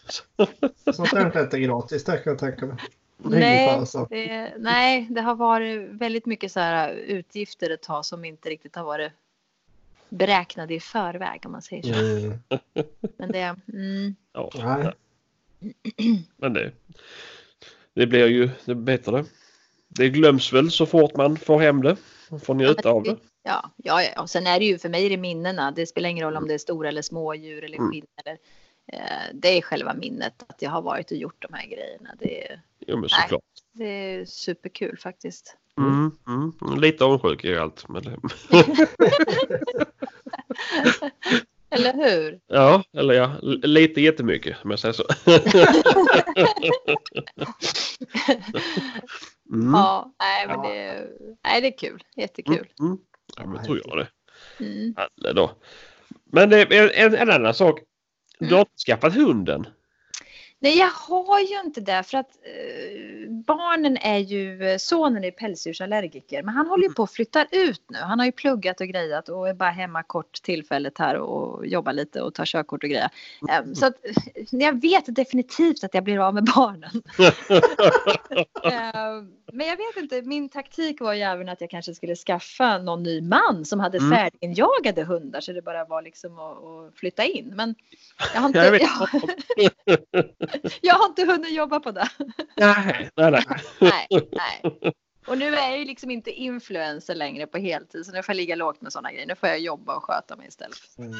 [0.93, 2.77] Sånt där är inte gratis, det kan jag tänka mig.
[3.23, 8.49] Nej, det, nej, det har varit väldigt mycket så här utgifter ett tag som inte
[8.49, 9.11] riktigt har varit
[10.11, 11.99] beräknade i förväg om man säger så.
[11.99, 12.39] Mm.
[13.17, 14.93] Men det, mm, Ja, Nej.
[16.37, 16.71] men det,
[17.93, 19.25] det blir ju det bättre.
[19.87, 20.09] Det.
[20.09, 21.97] glöms väl så fort man får hem det.
[22.29, 23.17] Man får njuta av det.
[23.43, 25.71] ja, ja, ja, och sen är det ju för mig det minnena.
[25.71, 27.91] Det spelar ingen roll om det är stora eller små djur eller Mm.
[27.91, 28.05] skinn.
[28.25, 28.37] Eller,
[28.93, 32.15] eh, det är själva minnet att jag har varit och gjort de här grejerna.
[32.19, 33.09] Det, är- Jo men Nej.
[33.09, 33.41] såklart.
[33.71, 35.57] det är superkul faktiskt.
[35.79, 36.79] Mm, mm.
[36.81, 37.85] Lite avundsjuk är allt.
[37.89, 38.03] Men
[41.73, 42.39] Eller hur?
[42.47, 45.03] ja, eller ja, l- lite jättemycket om jag säger så.
[49.53, 49.73] Mm.
[49.73, 51.07] Ja, nej, men det,
[51.43, 52.03] nej, det är kul.
[52.15, 52.67] Jättekul.
[52.79, 52.97] Mm.
[53.37, 54.07] Ja, men tror jag det.
[54.65, 54.95] Mm.
[54.97, 55.51] Alla då.
[56.25, 57.79] Men det är en, en annan sak.
[58.39, 59.67] Du har inte skaffat hunden.
[60.63, 65.31] Nej, jag har ju inte det för att eh, barnen är ju, eh, sonen är
[65.31, 67.97] pälsdjursallergiker men han håller ju på att flytta ut nu.
[67.97, 71.93] Han har ju pluggat och grejat och är bara hemma kort tillfället här och jobbar
[71.93, 73.09] lite och tar körkort och grejer.
[73.49, 77.01] Eh, så att eh, jag vet definitivt att jag blir av med barnen.
[78.63, 82.77] Eh, men jag vet inte, min taktik var ju även att jag kanske skulle skaffa
[82.77, 84.11] någon ny man som hade Mm.
[84.11, 87.53] färdiginjagade hundar så det bara var liksom att, att flytta in.
[87.55, 87.75] Men
[88.33, 90.31] jag har inte, Jag.
[90.81, 92.09] jag, har inte hunnit jobba på det.
[92.55, 93.43] nej, nej, nej.
[93.79, 94.93] Nej, nej.
[95.27, 98.37] Och nu är jag ju liksom inte influencer längre på heltid så nu får jag
[98.37, 99.27] ligga lågt med sådana grejer.
[99.27, 100.77] Nu får jag jobba och sköta mig istället.
[100.97, 101.13] Mm.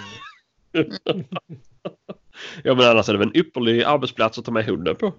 [2.64, 5.14] ja men annars är det väl en ypperlig arbetsplats att ta med hunden på.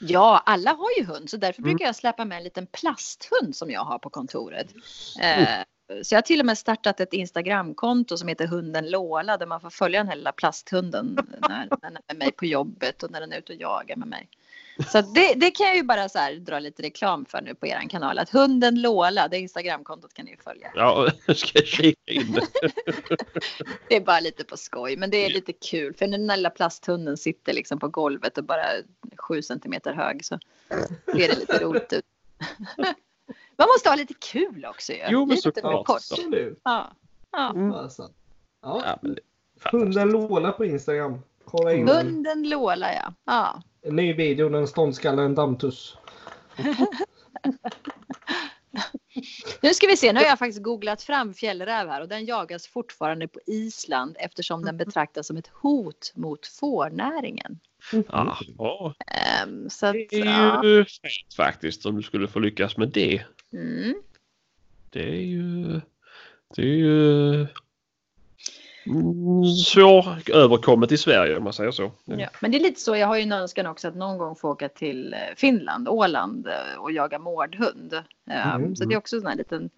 [0.00, 1.70] Ja, alla har ju hund så därför Mm.
[1.70, 4.74] brukar jag släppa med en liten plasthund som jag har på kontoret.
[5.20, 5.48] Eh,
[6.02, 9.60] så jag har till och med startat ett Instagramkonto som heter Hunden Lola där man
[9.60, 11.18] får följa den här lilla plasthunden
[11.48, 14.08] när den är med mig på jobbet och när den är ute och jagar med
[14.08, 14.28] mig.
[14.92, 17.66] Så det, det kan jag ju bara så här dra lite reklam för nu på
[17.66, 18.18] er kanal.
[18.18, 20.72] Att Hunden Lola, det Instagramkontot kan ni ju följa.
[20.74, 22.34] Ja, ska jag kika in.
[23.88, 25.94] Det är bara lite på skoj, men det är lite kul.
[25.94, 28.66] För den där lilla plasthunden sitter liksom på golvet och bara
[29.16, 30.38] sju centimeter hög så
[31.06, 32.04] ser det lite roligt ut.
[33.58, 34.98] Man måste ha lite kul också ju.
[35.08, 35.90] Jo, men såklart.
[35.90, 36.60] Absolut.
[36.64, 36.92] Ja.
[37.32, 37.50] Ja.
[37.50, 37.72] Mm.
[37.72, 38.10] Alltså.
[38.62, 38.82] Ja.
[38.86, 39.20] Ja, men det-
[39.72, 41.18] Hunden Lola på Instagram.
[41.44, 41.96] Kolla in den.
[42.06, 43.12] Hunden Lola ja.
[43.24, 43.62] ja.
[43.82, 45.96] En ny video, den ståndskalle en dammtuss.
[49.60, 52.66] Nu ska vi se, nu har jag faktiskt googlat fram fjällräv här och den jagas
[52.66, 57.60] fortfarande på Island eftersom den betraktas som ett hot mot fårnäringen.
[58.08, 60.60] Ja, ja, Ehm, så att, det ja.
[60.60, 63.22] är ju fint faktiskt om du skulle få lyckas med det.
[63.54, 63.94] Mm.
[64.90, 65.80] Det är ju...
[66.56, 67.40] Det är ju...
[68.86, 71.92] mm, Svåröverkommet i Sverige om man säger så.
[72.04, 72.96] Ja, men det är lite så.
[72.96, 76.46] Jag har ju en önskan också att någon gång få åka till eh, Finland, Åland
[76.46, 77.92] eh, och jaga mårdhund.
[78.30, 79.70] Ehm, Mm, Så det är också en sån här liten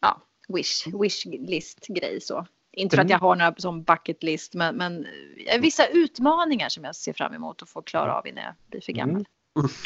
[0.00, 2.46] ja, wish, wish list grej så.
[2.72, 3.10] Inte för att Mm.
[3.12, 5.06] jag har några som bucket list men, men
[5.46, 8.80] eh, vissa utmaningar som jag ser fram emot att få klara av innan jag blir
[8.80, 9.14] för gammal.
[9.14, 9.24] Mm.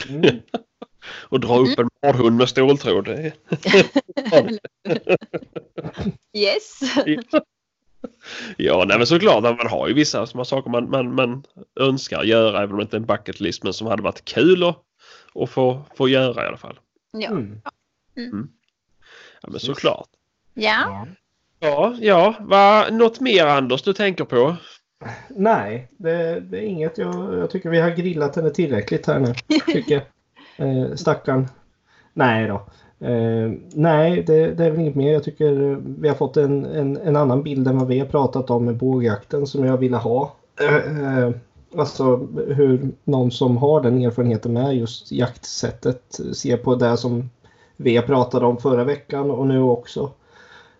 [0.08, 0.40] Mm.
[1.28, 3.04] Och dra upp en mårdhund med ståltråd.
[3.04, 3.32] Det är...
[6.32, 6.80] Yes!
[8.56, 9.42] Ja, nej men såklart.
[9.42, 11.44] Man har ju vissa små saker man, man, man
[11.80, 14.64] önskar göra även om det inte är en bucket list men som hade varit kul
[14.64, 14.82] att,
[15.34, 16.78] att få, få göra i alla fall.
[17.12, 17.28] Ja.
[17.28, 17.60] Mm.
[19.42, 20.08] Ja, men såklart.
[20.54, 21.06] ja.
[21.60, 22.34] Ja, ja.
[22.40, 24.56] Va, något mer Anders du tänker på?
[25.28, 26.98] Nej, det, det är inget.
[26.98, 29.34] Jag, jag tycker vi har grillat henne tillräckligt här nu.
[29.72, 30.02] Tycker.
[30.58, 31.46] Eh, stackarn.
[32.12, 32.54] Nej då.
[33.06, 35.12] Eh, nej, det, det är väl inget mer.
[35.12, 38.50] Jag tycker vi har fått en, en, en annan bild än vad vi har pratat
[38.50, 40.34] om med bågjakten som jag ville ha.
[40.60, 41.30] Eh, eh,
[41.76, 42.16] alltså
[42.46, 47.30] hur någon som har den erfarenheten med just jaktsättet ser på det som
[47.76, 50.10] vi pratat om förra veckan och nu också.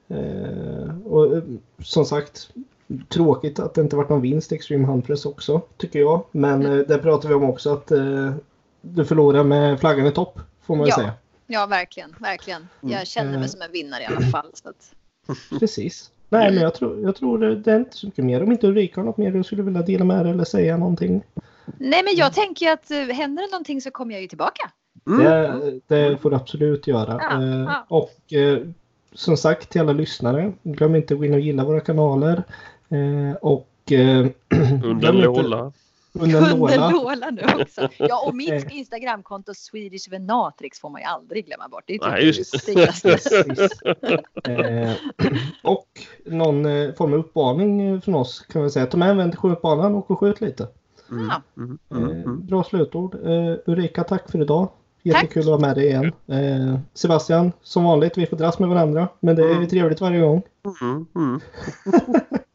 [0.09, 1.43] Eh, och eh,
[1.79, 2.51] som sagt,
[3.09, 6.25] tråkigt att det inte varit någon vinst i Extreme Huntress också, tycker jag.
[6.33, 8.33] Men eh, där pratar vi om också att eh,
[8.81, 10.97] du förlorar med flaggan i topp, får man ju Ja.
[10.97, 11.13] säga.
[11.47, 12.15] ja, verkligen.
[12.21, 12.69] verkligen.
[12.81, 13.39] Jag känner Eh.
[13.41, 14.51] mig som en vinnare i alla fall.
[14.55, 14.95] Så att...
[15.61, 16.11] Precis.
[16.29, 18.43] Nej, men jag tror, jag tror det, det är inte så mycket mer.
[18.43, 21.23] Om inte Ulrika har något mer du skulle vilja dela med dig eller säga någonting.
[21.79, 24.71] Nej, men jag tänker att eh, händer det någonting så kommer jag ju tillbaka.
[25.05, 27.19] Det, det får du absolut göra.
[27.31, 27.87] Ja, Eh, ja.
[27.89, 28.59] Och eh,
[29.15, 32.43] som sagt till alla lyssnare, glöm inte att gå in och gilla våra kanaler.
[32.89, 34.27] Eh, och eh.
[34.83, 35.15] Hunden
[36.19, 36.91] Hunden Lola.
[36.91, 37.89] Lola nu också.
[37.99, 38.79] Ja, och mitt Eh.
[38.79, 41.85] Instagramkonto Swedish Venatrix får man ju aldrig glömma bort.
[41.87, 44.21] Det är typ Nej, just det.
[44.49, 44.93] Eh,
[45.63, 45.87] och
[46.25, 48.87] någon eh, form av uppvarning eh, från oss kan vi säga.
[48.87, 50.69] Ta med en vän till skjutbanan och och skjut lite.
[51.11, 52.47] Mm, mm, Eh, mm, mm.
[52.47, 53.15] bra slutord.
[53.15, 54.69] Eh, Ulrika, tack för idag.
[55.03, 56.13] Jättekul att vara med dig igen.
[56.27, 59.09] Eh, Sebastian, som vanligt, vi får dras med varandra.
[59.21, 59.69] Men det är Mm.
[59.69, 60.43] trevligt varje gång.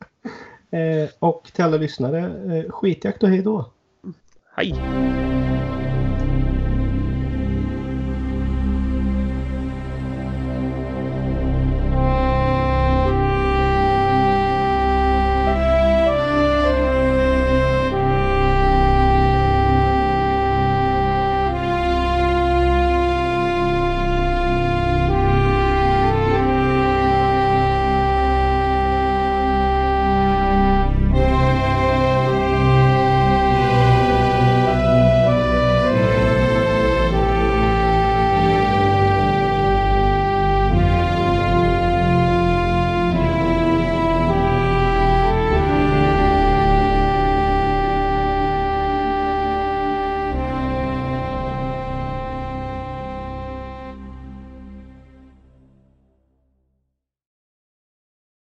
[0.72, 2.20] Eh, och till alla lyssnare,
[2.58, 3.66] eh, skitjakt och hej då.
[4.56, 4.76] Hej!